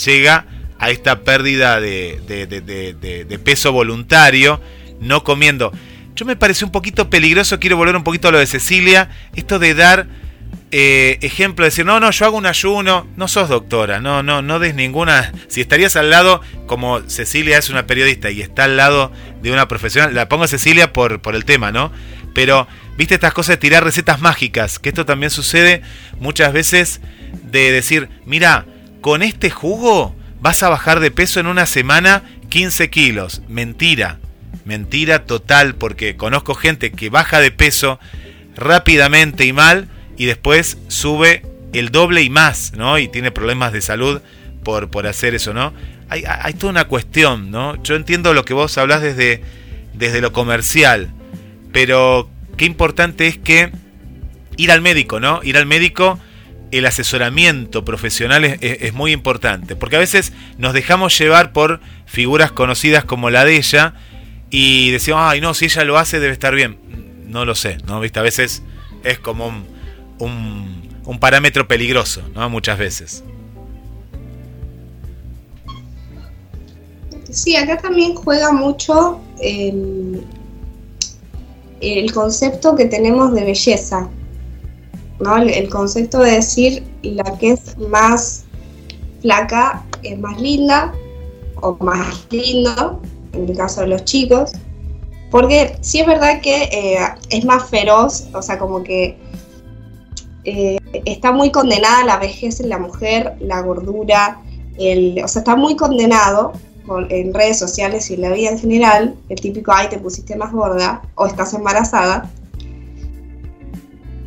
[0.06, 0.46] llega
[0.80, 4.62] a esta pérdida de, de, de, de, peso voluntario,
[5.02, 5.72] no comiendo.
[6.16, 9.60] Yo me parece un poquito peligroso, quiero volver un poquito a lo de Cecilia, esto
[9.60, 10.08] de dar
[10.78, 14.42] eh, ejemplo, de decir, no, no, yo hago un ayuno, no sos doctora, no, no,
[14.42, 18.76] no des ninguna, si estarías al lado, como Cecilia es una periodista y está al
[18.76, 19.10] lado
[19.42, 21.94] de una profesional, la pongo Cecilia por, por el tema, ¿no?
[22.34, 22.68] Pero,
[22.98, 25.82] viste estas cosas de tirar recetas mágicas, que esto también sucede
[26.20, 27.00] muchas veces
[27.44, 28.66] de decir, mira,
[29.00, 33.44] con este jugo vas a bajar de peso en una semana 15 kilos.
[33.48, 34.20] Mentira,
[34.66, 37.98] mentira total, porque conozco gente que baja de peso
[38.58, 39.88] rápidamente y mal
[40.18, 41.44] y después sube
[41.74, 42.98] el doble y más, ¿no?
[42.98, 44.22] Y tiene problemas de salud
[44.64, 45.74] por, por hacer eso, ¿no?
[46.08, 47.82] Hay, toda una cuestión, ¿no?
[47.84, 49.42] Yo entiendo lo que vos hablás desde,
[49.94, 51.10] desde lo comercial,
[51.74, 53.72] pero qué importante es que
[54.56, 55.42] ir al médico, ¿no?
[55.44, 56.20] Ir al médico
[56.72, 62.52] el asesoramiento profesional es, es, muy importante, porque a veces nos dejamos llevar por figuras
[62.52, 63.94] conocidas como la de ella
[64.50, 66.78] y decimos, ay no, si ella lo hace debe estar bien.
[67.28, 68.00] No lo sé, ¿no?
[68.00, 68.20] ¿Viste?
[68.20, 68.64] A veces
[69.04, 69.75] es como un,
[70.20, 72.50] un, un parámetro peligroso, ¿no?
[72.50, 73.24] Muchas veces.
[77.30, 80.24] Sí, acá también juega mucho el,
[81.82, 84.10] el concepto que tenemos de belleza.
[85.20, 85.38] ¿no?
[85.38, 88.46] El, concepto de decir la que es más
[89.22, 90.94] flaca es más linda
[91.62, 93.02] o más lindo,
[93.34, 94.52] en el caso de los chicos,
[95.32, 96.98] porque sí es verdad que eh,
[97.30, 99.18] es más feroz, o sea, como que
[100.46, 104.42] eh, está muy condenada la vejez en la mujer, la gordura,
[104.78, 106.54] o sea, está muy condenado
[107.10, 110.52] en redes sociales y en la vida en general, el típico, ay, te pusiste más
[110.52, 112.30] gorda o estás embarazada,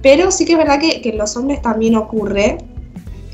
[0.03, 2.59] pero sí que es verdad que, en los hombres también ocurre.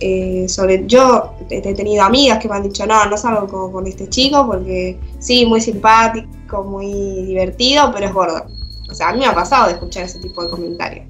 [0.01, 4.09] Eh, sobre yo he tenido amigas que me han dicho, no, no salgo con, este
[4.09, 6.93] chico porque sí, muy simpático, muy
[7.27, 8.45] divertido, pero es gordo.
[8.91, 11.07] O sea, a mí me ha pasado de escuchar ese tipo de comentarios.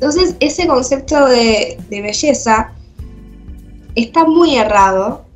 [0.00, 2.72] Entonces, ese concepto de, belleza
[3.94, 5.26] está muy errado.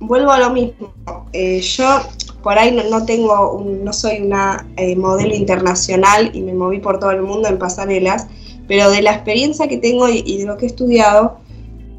[0.00, 0.94] Vuelvo a lo mismo.
[1.34, 2.00] Eh, yo
[2.42, 7.10] por ahí no, tengo, no soy una eh, modelo internacional y me moví por todo
[7.10, 8.28] el mundo en pasarelas,
[8.66, 11.36] pero de la experiencia que tengo y, de lo que he estudiado,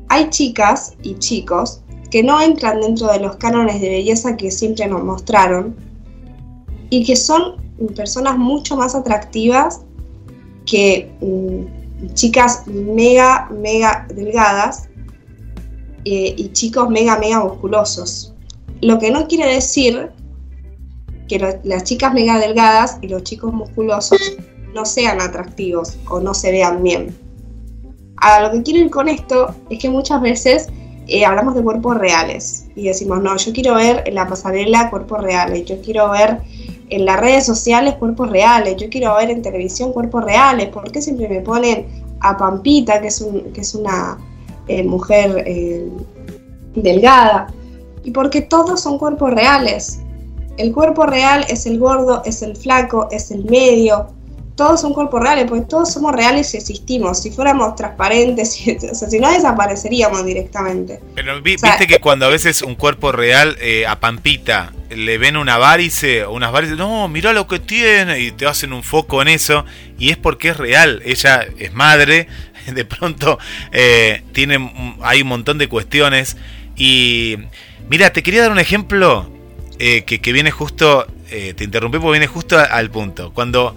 [0.08, 4.88] hay chicas y chicos que no entran dentro de los cánones de belleza que siempre
[4.88, 5.76] nos mostraron
[6.90, 7.58] y que son
[7.96, 9.82] personas mucho más atractivas
[10.66, 11.79] que mm,
[12.14, 14.90] chicas mega, mega delgadas
[16.06, 18.34] eh, y chicos mega, mega musculosos.
[18.82, 20.12] Lo que no quiere decir
[21.28, 24.20] que las chicas mega delgadas y los chicos musculosos
[24.74, 27.16] no sean atractivos o no se vean bien.
[28.18, 30.68] A lo que quiero ir con esto es que muchas veces
[31.08, 35.22] eh, hablamos de cuerpos reales y decimos, no, yo quiero ver en la pasarela cuerpos
[35.22, 36.40] reales, yo quiero ver
[36.90, 41.02] en las redes sociales cuerpos reales, yo quiero ver en televisión cuerpos reales, ¿por qué
[41.02, 41.86] siempre me ponen
[42.22, 44.18] a Pampita, que es, un, que es una
[44.68, 45.88] eh, mujer eh,
[46.76, 47.54] delgada?
[48.04, 50.00] Y porque todos son cuerpos reales,
[50.60, 54.08] el cuerpo real es el gordo, es el flaco, es el medio.
[54.60, 57.22] Todos son cuerpos reales, porque todos somos reales y existimos.
[57.22, 61.00] Si fuéramos transparentes, o sea, si no desapareceríamos directamente.
[61.16, 65.58] Pero viste que cuando a veces un cuerpo real, eh, a Pampita, le ven una
[65.58, 69.30] varice o unas varices, no, mira lo que tiene y te hacen un foco en
[69.30, 69.64] eso
[69.98, 72.28] y es porque es real, ella es madre,
[72.68, 73.40] de pronto
[73.72, 76.36] eh, tiene, hay un montón de cuestiones
[76.76, 77.38] y
[77.90, 79.32] mira, te quería dar un ejemplo
[79.80, 83.74] eh, que, viene justo, eh, te interrumpí porque viene justo al punto, cuando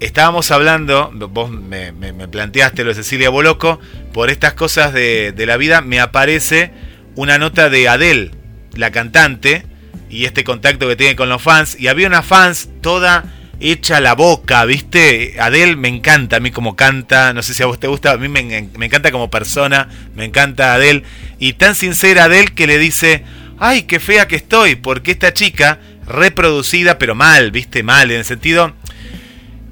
[0.00, 1.92] estábamos hablando, vos me,
[2.28, 3.80] planteaste lo de Cecilia Boloco,
[4.12, 6.72] por estas cosas de, de la vida me aparece
[7.14, 8.30] una nota de Adele,
[8.74, 9.66] la cantante,
[10.10, 11.76] y este contacto que tiene con los fans.
[11.78, 13.24] Y había una fans toda
[13.60, 15.36] hecha la boca, ¿viste?
[15.40, 18.16] Adele me encanta, a mí como canta, no sé si a vos te gusta, a
[18.16, 21.02] mí me, encanta como persona, me encanta Adele.
[21.38, 23.24] Y tan sincera Adele que le dice,
[23.58, 27.82] ay, qué fea que estoy, porque esta chica, reproducida, pero mal, ¿viste?
[27.82, 28.74] Mal, en el sentido,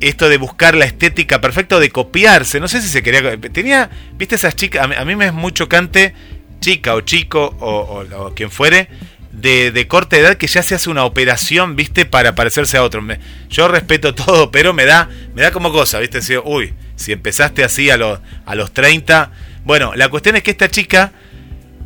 [0.09, 3.38] esto de buscar la estética perfecta, de copiarse, no sé si se quería...
[3.40, 4.88] Tenía, ¿viste esas chicas?
[4.96, 6.14] A mí, me es muy chocante,
[6.61, 8.88] chica o chico o, quien fuere,
[9.32, 12.05] de, de, corta edad que ya se hace una operación, ¿viste?
[12.05, 13.03] Para parecerse a otro.
[13.48, 16.20] yo respeto todo, pero me da, me da como cosa, ¿viste?
[16.44, 19.30] uy, si empezaste así a los, a los 30.
[19.64, 21.12] Bueno, la cuestión es que esta chica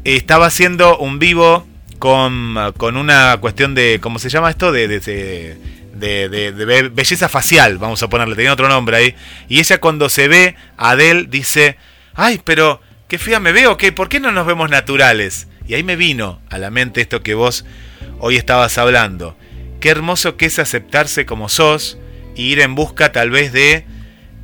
[0.05, 1.67] estaba haciendo un vivo
[1.99, 4.73] con, con una cuestión de, ¿cómo se llama esto?
[4.73, 5.57] De,
[5.99, 9.15] de, belleza facial, vamos a ponerle, tenía otro nombre ahí.
[9.49, 11.77] Y ella cuando se ve Adele dice,
[12.15, 13.93] ay, pero qué fea me veo, ¿qué?
[13.93, 15.49] ¿por qué no nos vemos naturales?
[15.69, 17.65] Y ahí me vino a la mente esto que vos
[18.19, 19.37] hoy estabas hablando.
[19.81, 21.99] Qué hermoso que es aceptarse como sos
[22.35, 23.85] y ir en busca tal vez de,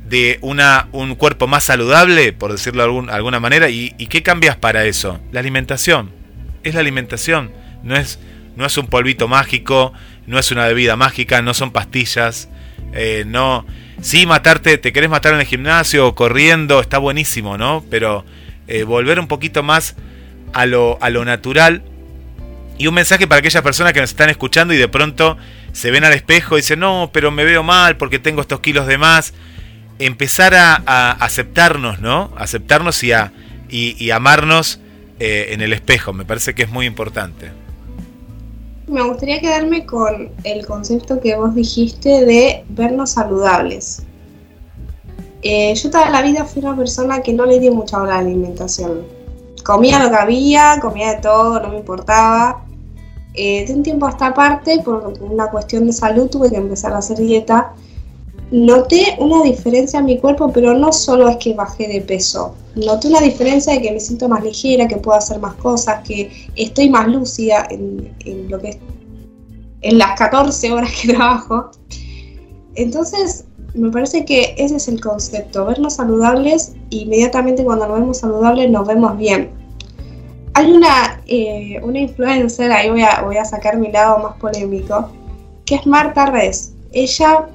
[0.07, 3.69] de una, un cuerpo más saludable, por decirlo de alguna manera.
[3.69, 5.19] ¿Y, qué cambias para eso?
[5.31, 6.11] La alimentación.
[6.63, 7.51] Es la alimentación.
[7.83, 8.19] No es,
[8.55, 9.93] no es un polvito mágico,
[10.27, 12.49] no es una bebida mágica, no son pastillas.
[12.93, 13.65] Eh, no.
[14.01, 17.83] Sí, matarte, te querés matar en el gimnasio, corriendo, está buenísimo, ¿no?
[17.89, 18.25] Pero
[18.67, 19.95] eh, volver un poquito más
[20.53, 21.83] a lo, a lo natural.
[22.77, 25.37] Y un mensaje para aquellas personas que nos están escuchando y de pronto
[25.73, 28.87] se ven al espejo y dicen, no, pero me veo mal porque tengo estos kilos
[28.87, 29.33] de más.
[29.99, 32.33] Empezar a, aceptarnos, ¿no?
[32.37, 33.31] Aceptarnos y, a,
[33.69, 34.79] y, amarnos
[35.19, 36.13] eh, en el espejo.
[36.13, 37.51] Me parece que es muy importante.
[38.93, 44.03] Me gustaría quedarme con el concepto que vos dijiste de vernos saludables.
[45.41, 48.21] Eh, yo toda la vida fui una persona que no le di mucha hora a
[48.21, 49.23] la alimentación
[49.63, 52.65] comía lo que había, comía de todo, no me importaba.
[53.33, 56.93] Eh, de un tiempo a esta parte, por una cuestión de salud, tuve que empezar
[56.93, 57.73] a hacer dieta.
[58.53, 62.53] Noté una diferencia en mi cuerpo, pero no solo es que bajé de peso.
[62.75, 66.29] Noté una diferencia de que me siento más ligera, que puedo hacer más cosas, que
[66.55, 68.13] estoy más lúcida en,
[68.51, 68.79] lo que
[69.81, 71.71] en las 14 horas que trabajo.
[72.75, 78.69] Entonces, me parece que ese es el concepto, vernos saludables inmediatamente cuando nos vemos saludables
[78.69, 79.49] nos vemos bien.
[80.53, 85.09] Hay una, eh, una influencer, ahí voy a, voy a sacar mi lado más polémico,
[85.65, 86.73] que es Marta Res.
[86.91, 87.47] Ella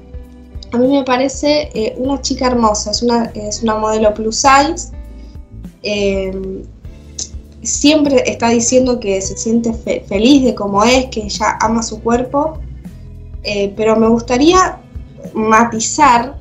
[0.71, 4.91] a mí me parece eh, una chica hermosa, es una, es una modelo plus size.
[5.83, 6.63] Eh,
[7.61, 12.59] siempre está diciendo que se siente feliz de cómo es, que ella ama su cuerpo.
[13.75, 14.79] pero me gustaría
[15.33, 16.39] matizar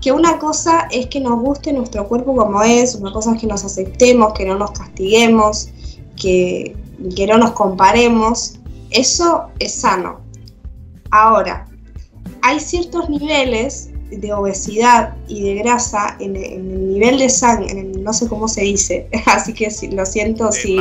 [0.00, 3.46] que una cosa es que nos guste nuestro cuerpo como es, una cosa es que
[3.46, 5.68] nos aceptemos, que no nos castiguemos,
[6.16, 6.76] que,
[7.14, 8.58] que no nos comparemos.
[8.90, 10.20] Eso es sano.
[11.10, 11.66] Ahora,
[12.42, 18.28] hay ciertos niveles de obesidad y de grasa en, el nivel de sangre, no sé
[18.28, 20.76] cómo se dice, así que lo siento eh, si,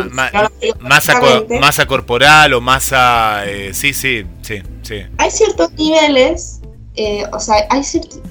[0.79, 5.01] masa, corporal o masa, eh, sí, sí, sí, sí.
[5.17, 6.61] Hay ciertos niveles,
[6.95, 8.21] eh, o sea, hay ciertos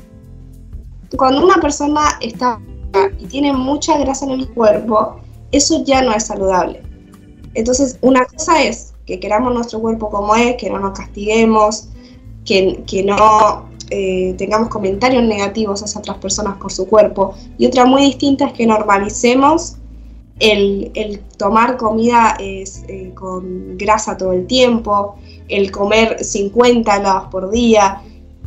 [1.17, 2.61] cuando una persona está
[3.19, 5.21] y tiene mucha grasa en el cuerpo,
[5.53, 6.83] eso ya no es saludable.
[7.55, 11.89] Entonces, una cosa es que queramos nuestro cuerpo como es, que no nos castiguemos,
[12.49, 17.35] que, no eh, tengamos comentarios negativos hacia otras personas por su cuerpo.
[17.59, 19.77] Y otra muy distinta es que normalicemos
[20.41, 25.17] el, el tomar comida es, eh, con grasa todo el tiempo,
[25.49, 28.03] el comer 50 helados por día,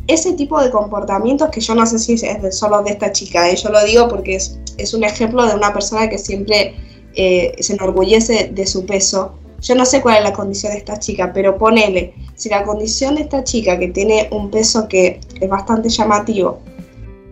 [0.08, 3.56] ese tipo de comportamientos que yo no sé si es solo de esta chica, ¿eh?
[3.56, 6.74] yo lo digo porque es, es, un ejemplo de una persona que siempre
[7.14, 9.32] eh, se enorgullece de su peso.
[9.62, 13.14] Yo no sé cuál es la condición de esta chica, pero ponele, si la condición
[13.14, 16.60] de esta chica que tiene un peso que es bastante llamativo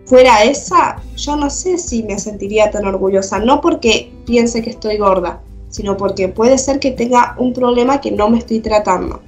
[0.05, 4.97] fuera esa, yo no sé si me sentiría tan orgullosa, no porque piense que estoy
[4.97, 9.21] gorda, sino porque puede ser que tenga un problema que no me estoy tratando.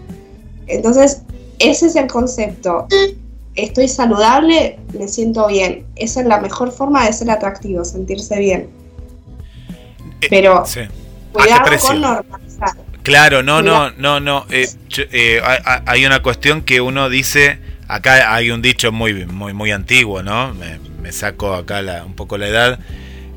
[0.68, 1.22] Entonces,
[1.60, 2.88] ese es el concepto
[3.56, 5.86] estoy saludable, me siento bien.
[5.96, 8.70] Esa es la mejor forma de ser atractivo, sentirse bien.
[10.22, 10.64] Eh, Pero
[11.32, 12.72] cuidado con normalizar.
[13.04, 14.46] Claro, no, no, no, no.
[14.50, 14.68] Eh,
[15.12, 15.42] eh,
[15.86, 20.54] hay una cuestión que uno dice, acá hay un dicho muy, muy, muy antiguo, ¿no?
[20.54, 22.80] Me, saco acá un poco la edad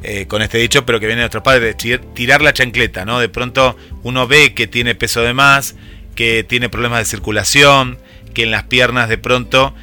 [0.04, 1.76] eh, con este dicho, pero que viene de nuestros padres,
[2.14, 3.18] tirar la chancleta, ¿no?
[3.18, 5.74] De pronto uno ve que tiene peso de más,
[6.14, 7.98] que tiene problemas de circulación,
[8.34, 9.74] que en las piernas de pronto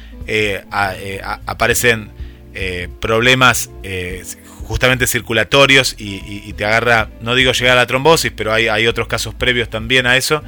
[1.46, 2.10] aparecen
[3.00, 3.68] problemas
[4.64, 9.34] justamente circulatorios y, te agarra, no digo llegar a la trombosis, pero hay, otros casos
[9.34, 10.42] previos también a eso.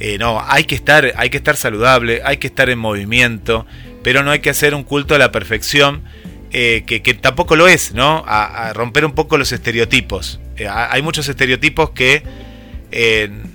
[0.00, 3.66] Eh, no, hay que, estar, hay que estar saludable, hay que estar en movimiento,
[4.02, 6.04] pero no hay que hacer un culto a la perfección,
[6.52, 8.24] eh, que, tampoco lo es, ¿no?
[8.26, 10.40] A, romper un poco los estereotipos.
[10.56, 12.22] Eh, hay muchos estereotipos que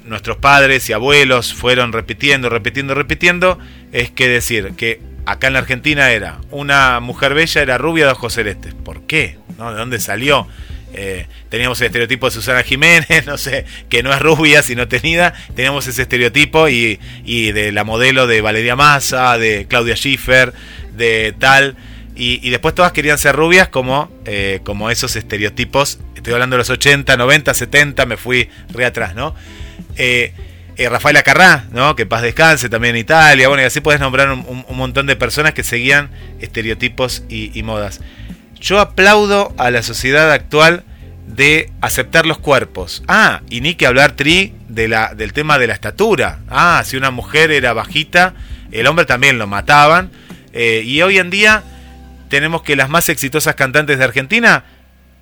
[0.05, 3.57] nuestros padres y abuelos fueron repitiendo, repitiendo, repitiendo.
[3.91, 8.11] Es que decir que acá en la Argentina era una mujer bella, era rubia de
[8.11, 8.73] ojos celestes.
[8.73, 9.37] ¿Por qué?
[9.57, 10.47] ¿De dónde salió?
[10.95, 15.33] Eh, teníamos el estereotipo de Susana Jiménez, no sé, que no es rubia sino tenida,
[15.55, 20.53] teníamos ese estereotipo y, de la modelo de Valeria Massa, de Claudia Schiffer,
[20.95, 21.75] de tal,
[22.15, 26.69] y, después todas querían ser rubias como, eh, como esos estereotipos, estoy hablando de los
[26.69, 29.33] 80, 90, 70, me fui re atrás, ¿no?
[29.95, 30.31] Eh,
[30.77, 31.95] Rafael Acarrá, ¿no?
[31.95, 35.53] Que paz descanse también en Italia, bueno, y así puedes nombrar un, montón de personas
[35.53, 37.99] que seguían estereotipos y modas.
[38.63, 40.85] Yo aplaudo a la sociedad actual
[41.27, 43.03] de aceptar los cuerpos.
[43.09, 46.39] Ah, y ni que hablar tri de la, del tema de la estatura.
[46.47, 48.35] Ah, si una mujer era bajita,
[48.71, 50.11] el hombre también lo mataban.
[50.53, 51.61] Eh, y hoy en día
[52.29, 54.63] tenemos que las más exitosas cantantes de Argentina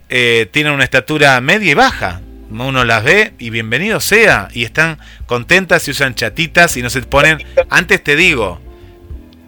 [0.10, 2.22] eh, tienen una estatura media y baja.
[2.52, 4.50] Uno las ve y bienvenido sea.
[4.54, 7.44] Y están contentas y usan chatitas y no se ponen...
[7.72, 8.62] Antes te digo,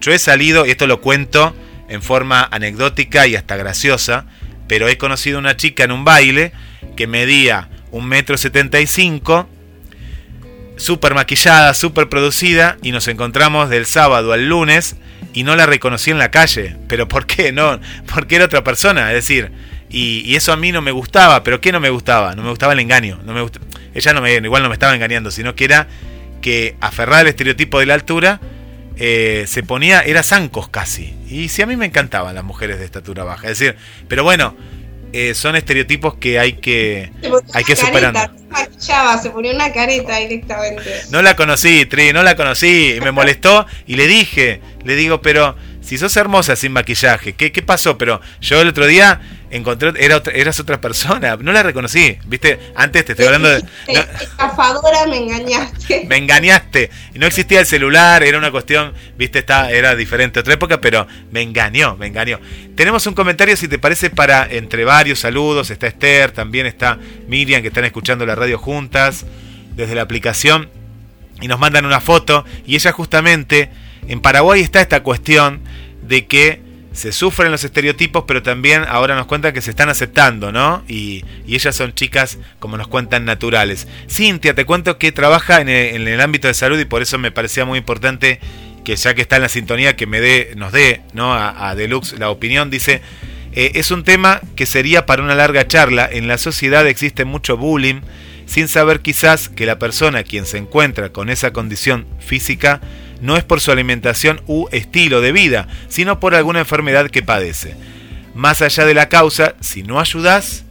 [0.02, 1.56] yo he salido, y esto lo cuento,
[1.89, 4.25] en forma anecdótica y hasta graciosa,
[4.67, 6.51] pero he conocido una chica en un baile
[6.95, 9.47] que medía un metro setenta y cinco,
[10.77, 14.95] súper maquillada, súper producida, y nos encontramos del sábado al lunes
[15.34, 16.75] y no la reconocí en la calle.
[16.88, 17.51] ¿Pero por qué?
[17.51, 17.79] No,
[18.13, 19.51] porque era otra persona, es decir,
[19.89, 22.34] y, eso a mí no me gustaba, pero ¿qué no me gustaba?
[22.34, 23.45] No me gustaba el engaño, no me
[23.93, 25.88] ella no me, igual no me estaba engañando, sino que era
[26.41, 28.41] que aferrar el estereotipo de la altura
[28.98, 31.16] eh, se ponía, era zancos casi.
[31.30, 33.50] Y si a mí me encantaban las mujeres de estatura baja.
[33.50, 33.76] Es decir,
[34.08, 34.56] pero bueno,
[35.14, 37.12] eh, son estereotipos que hay que,
[37.54, 38.32] hay que superar.
[38.78, 41.02] Se ponía una careta directamente.
[41.12, 42.96] No la conocí, Tri, no la conocí.
[42.98, 47.51] Y me molestó y le dije, le digo, pero si sos hermosa sin maquillaje, ¿qué,
[47.51, 47.97] qué pasó?
[47.97, 49.19] Pero yo el otro día
[49.51, 52.59] encontré, era otra, eras otra persona, no la reconocí, ¿viste?
[52.75, 53.63] Antes te estoy hablando de...
[53.88, 56.05] Estafadora, me engañaste.
[56.07, 56.89] Me engañaste.
[57.13, 59.39] No existía el celular, era una cuestión, ¿viste?
[59.39, 62.39] Está, era diferente otra época, pero me engañó, me engañó.
[62.75, 65.69] Tenemos un comentario, si te parece, para entre varios saludos.
[65.69, 69.25] Está Esther, también está Miriam, que están escuchando la radio juntas
[69.75, 70.69] desde la aplicación.
[71.41, 72.45] Y nos mandan una foto.
[72.65, 73.69] Y ella justamente,
[74.07, 75.61] en Paraguay está esta cuestión
[76.08, 80.51] de que se sufren los estereotipos, pero también ahora nos cuentan que se están aceptando,
[80.51, 80.84] ¿no?
[80.88, 83.88] Y, ellas son chicas, como nos cuentan, naturales.
[84.10, 87.66] Cintia, te cuento que trabaja en el, ámbito de salud y por eso me parecía
[87.66, 88.39] muy importante
[88.86, 91.34] que ya que está en la sintonía, que me dé, nos dé, ¿no?
[91.34, 92.70] A, Deluxe la opinión.
[92.70, 93.01] Dice,
[93.54, 96.08] eh, es un tema que sería para una larga charla.
[96.12, 98.01] En la sociedad existe mucho bullying,
[98.45, 102.82] sin saber quizás que la persona quien se encuentra con esa condición física
[103.24, 107.74] no es por su alimentación u estilo de vida, sino por alguna enfermedad que padece.
[108.36, 110.65] Más allá de la causa, si no ayudas,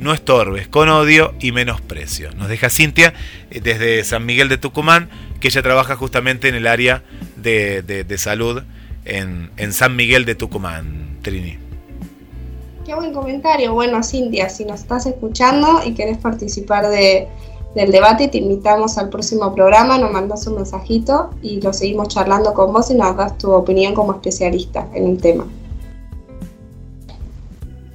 [0.00, 2.32] no estorbes, con odio y menosprecio.
[2.32, 3.14] Nos deja Cintia
[3.52, 7.04] eh, desde San Miguel de Tucumán, que ella trabaja justamente en el área
[7.36, 8.64] de, salud
[9.04, 11.58] en, en, San Miguel de Tucumán, Trini.
[12.84, 13.74] Qué buen comentario.
[13.74, 17.28] Bueno, Cintia, si nos estás escuchando y querés participar de,
[17.74, 18.28] del debate.
[18.28, 22.90] Te invitamos al próximo programa, nos mandas un mensajito y lo seguimos charlando con vos
[22.90, 25.46] y nos das tu opinión como especialista en el tema.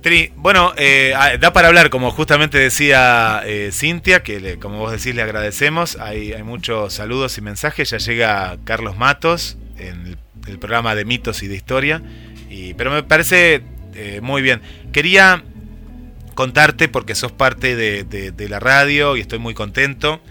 [0.01, 4.91] Tri, bueno, eh, ah, da para hablar, como justamente decía eh, Cintia, que como vos
[4.91, 5.97] decís le agradecemos.
[5.99, 7.89] Hay, hay, muchos saludos y mensajes.
[7.89, 10.17] Ya llega Carlos Matos en
[10.47, 12.01] el, programa de mitos y de historia.
[12.49, 13.63] Y, pero me parece
[13.95, 14.61] eh, muy bien.
[14.93, 15.43] Quería
[16.37, 20.21] contarte porque sos parte de, la radio y estoy muy contento.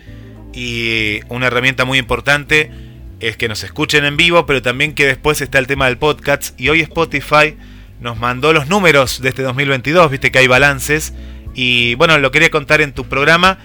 [0.54, 2.70] Y una herramienta muy importante
[3.18, 6.58] es que nos escuchen en vivo, pero también que después está el tema del podcast.
[6.60, 7.56] Y hoy Spotify
[8.00, 11.12] nos mandó los números de este 2022, viste que hay balances.
[11.54, 13.58] Y bueno, lo quería contar en tu programa.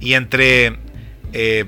[0.00, 0.76] Y entre
[1.32, 1.64] eh,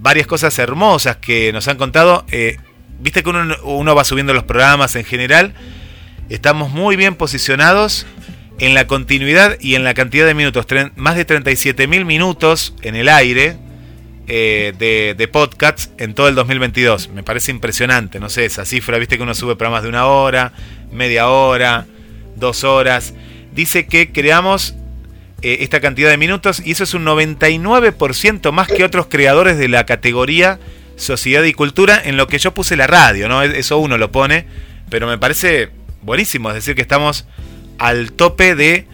[0.00, 2.56] varias cosas hermosas que nos han contado, eh,
[3.00, 5.52] viste que uno, uno va subiendo los programas en general.
[6.30, 8.06] Estamos muy bien posicionados
[8.58, 13.08] en la continuidad y en la cantidad de minutos, más de 37.000 minutos en el
[13.08, 13.56] aire,
[14.26, 17.08] eh, de, de podcasts en todo el 2022.
[17.10, 20.52] Me parece impresionante, no sé, esa cifra, viste que uno sube programas de una hora,
[20.92, 21.86] media hora,
[22.36, 23.14] dos horas.
[23.52, 24.74] Dice que creamos
[25.40, 29.68] eh, esta cantidad de minutos y eso es un 99% más que otros creadores de
[29.68, 30.58] la categoría
[30.96, 33.42] Sociedad y Cultura en lo que yo puse la radio, ¿no?
[33.42, 34.46] Eso uno lo pone,
[34.90, 35.70] pero me parece
[36.02, 37.24] buenísimo, es decir, que estamos
[37.78, 38.86] al tope de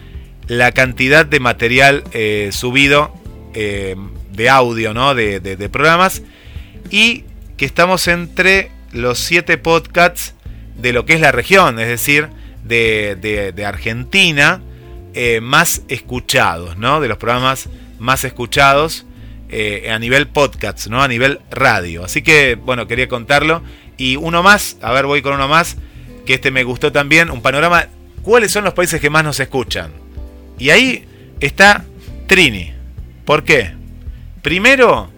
[0.47, 3.13] la cantidad de material eh, subido
[3.53, 3.95] eh,
[4.31, 5.15] de audio, ¿no?
[5.15, 6.21] De, programas
[6.89, 7.23] y
[7.57, 10.35] que estamos entre los siete podcasts
[10.77, 12.29] de lo que es la región, es decir,
[12.63, 14.61] de Argentina
[15.13, 16.99] eh, más escuchados, ¿no?
[16.99, 17.69] De los programas
[17.99, 19.05] más escuchados
[19.89, 21.01] a nivel podcast, ¿no?
[21.01, 22.03] A nivel radio.
[22.03, 23.61] Así que, bueno, quería contarlo.
[23.95, 25.77] Y uno más, a ver, voy con uno más,
[26.25, 27.87] que este me gustó también, un panorama.
[28.25, 29.91] ¿Cuáles son los países que más nos escuchan?
[30.57, 31.05] Y ahí
[31.39, 31.85] está
[32.25, 32.73] Trini.
[33.23, 33.73] ¿Por qué?
[34.41, 35.11] Primero,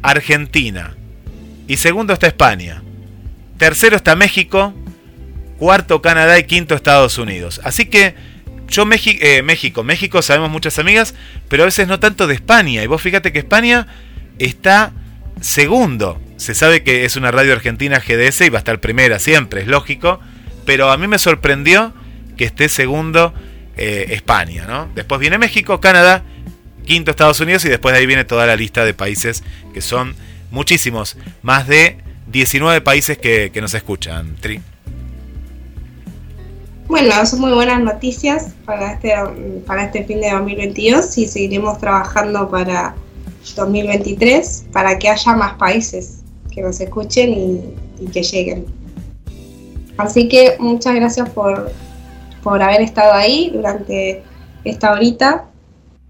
[0.00, 0.96] Argentina.
[1.68, 2.82] Y segundo está España.
[3.58, 4.72] Tercero está México.
[5.58, 7.60] Cuarto, Canadá y quinto, Estados Unidos.
[7.64, 8.14] Así que
[8.66, 11.14] yo eh, México, México sabemos muchas amigas,
[11.50, 12.82] pero a veces no tanto de España.
[12.82, 13.86] Y vos fíjate que España
[14.38, 14.94] está
[15.42, 16.18] segundo.
[16.38, 19.68] Se sabe que es una radio argentina GDS y va a estar primera siempre, es
[19.68, 20.18] lógico.
[20.64, 21.92] Pero a mí me sorprendió
[22.36, 23.32] que esté segundo
[23.76, 24.88] eh, España, ¿no?
[24.94, 26.22] Después viene México, Canadá,
[26.84, 30.14] quinto Estados Unidos y después de ahí viene toda la lista de países que son
[30.50, 34.36] muchísimos, más de 19 países que, nos escuchan.
[34.40, 34.60] Tri.
[36.86, 39.14] Bueno, son muy buenas noticias para este,
[39.66, 42.94] para este fin de 2022 y seguiremos trabajando para
[43.56, 46.22] 2023 para que haya más países
[46.52, 48.66] que nos escuchen y, que lleguen.
[49.96, 51.72] Así que muchas gracias por,
[52.44, 54.22] por haber estado ahí durante
[54.64, 55.46] esta horita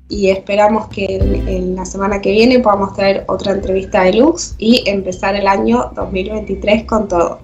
[0.08, 4.82] y esperamos que en, la semana que viene podamos traer otra entrevista de Lux y
[4.86, 7.38] empezar el año 2023 con todo.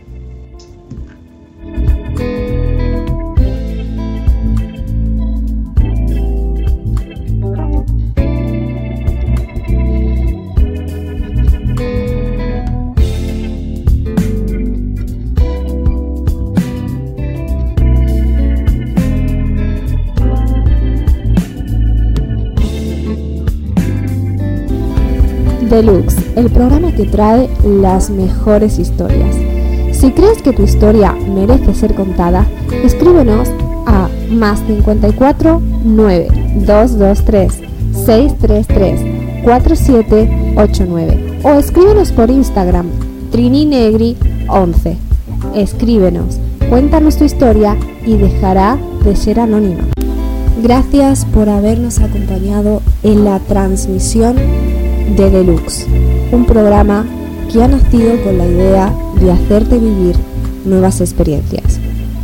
[25.81, 29.35] El programa que trae las mejores historias.
[29.93, 32.47] Si crees que tu historia merece ser contada,
[32.85, 33.49] escríbenos
[33.87, 36.29] a más 54 9
[36.67, 37.63] 223
[38.05, 42.91] 633 4789 o escríbenos por Instagram
[43.33, 44.97] trininegri11.
[45.55, 49.85] Escríbenos, cuéntanos tu historia y dejará de ser anónima.
[50.63, 54.37] Gracias por habernos acompañado en la transmisión
[55.17, 55.87] de Deluxe,
[56.31, 57.05] un programa
[57.53, 60.17] que ha nacido con la idea de hacerte vivir
[60.65, 61.81] nuevas experiencias.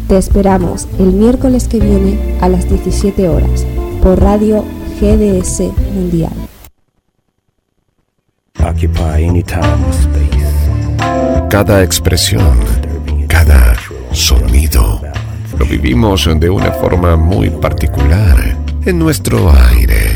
[0.09, 3.66] Te esperamos el miércoles que viene a las 17 horas
[4.03, 4.64] por Radio
[5.01, 5.62] GDS
[5.95, 6.32] Mundial.
[11.51, 12.59] Cada expresión,
[13.26, 13.74] cada
[14.12, 15.01] sonido,
[15.59, 20.15] lo vivimos de una forma muy particular en nuestro aire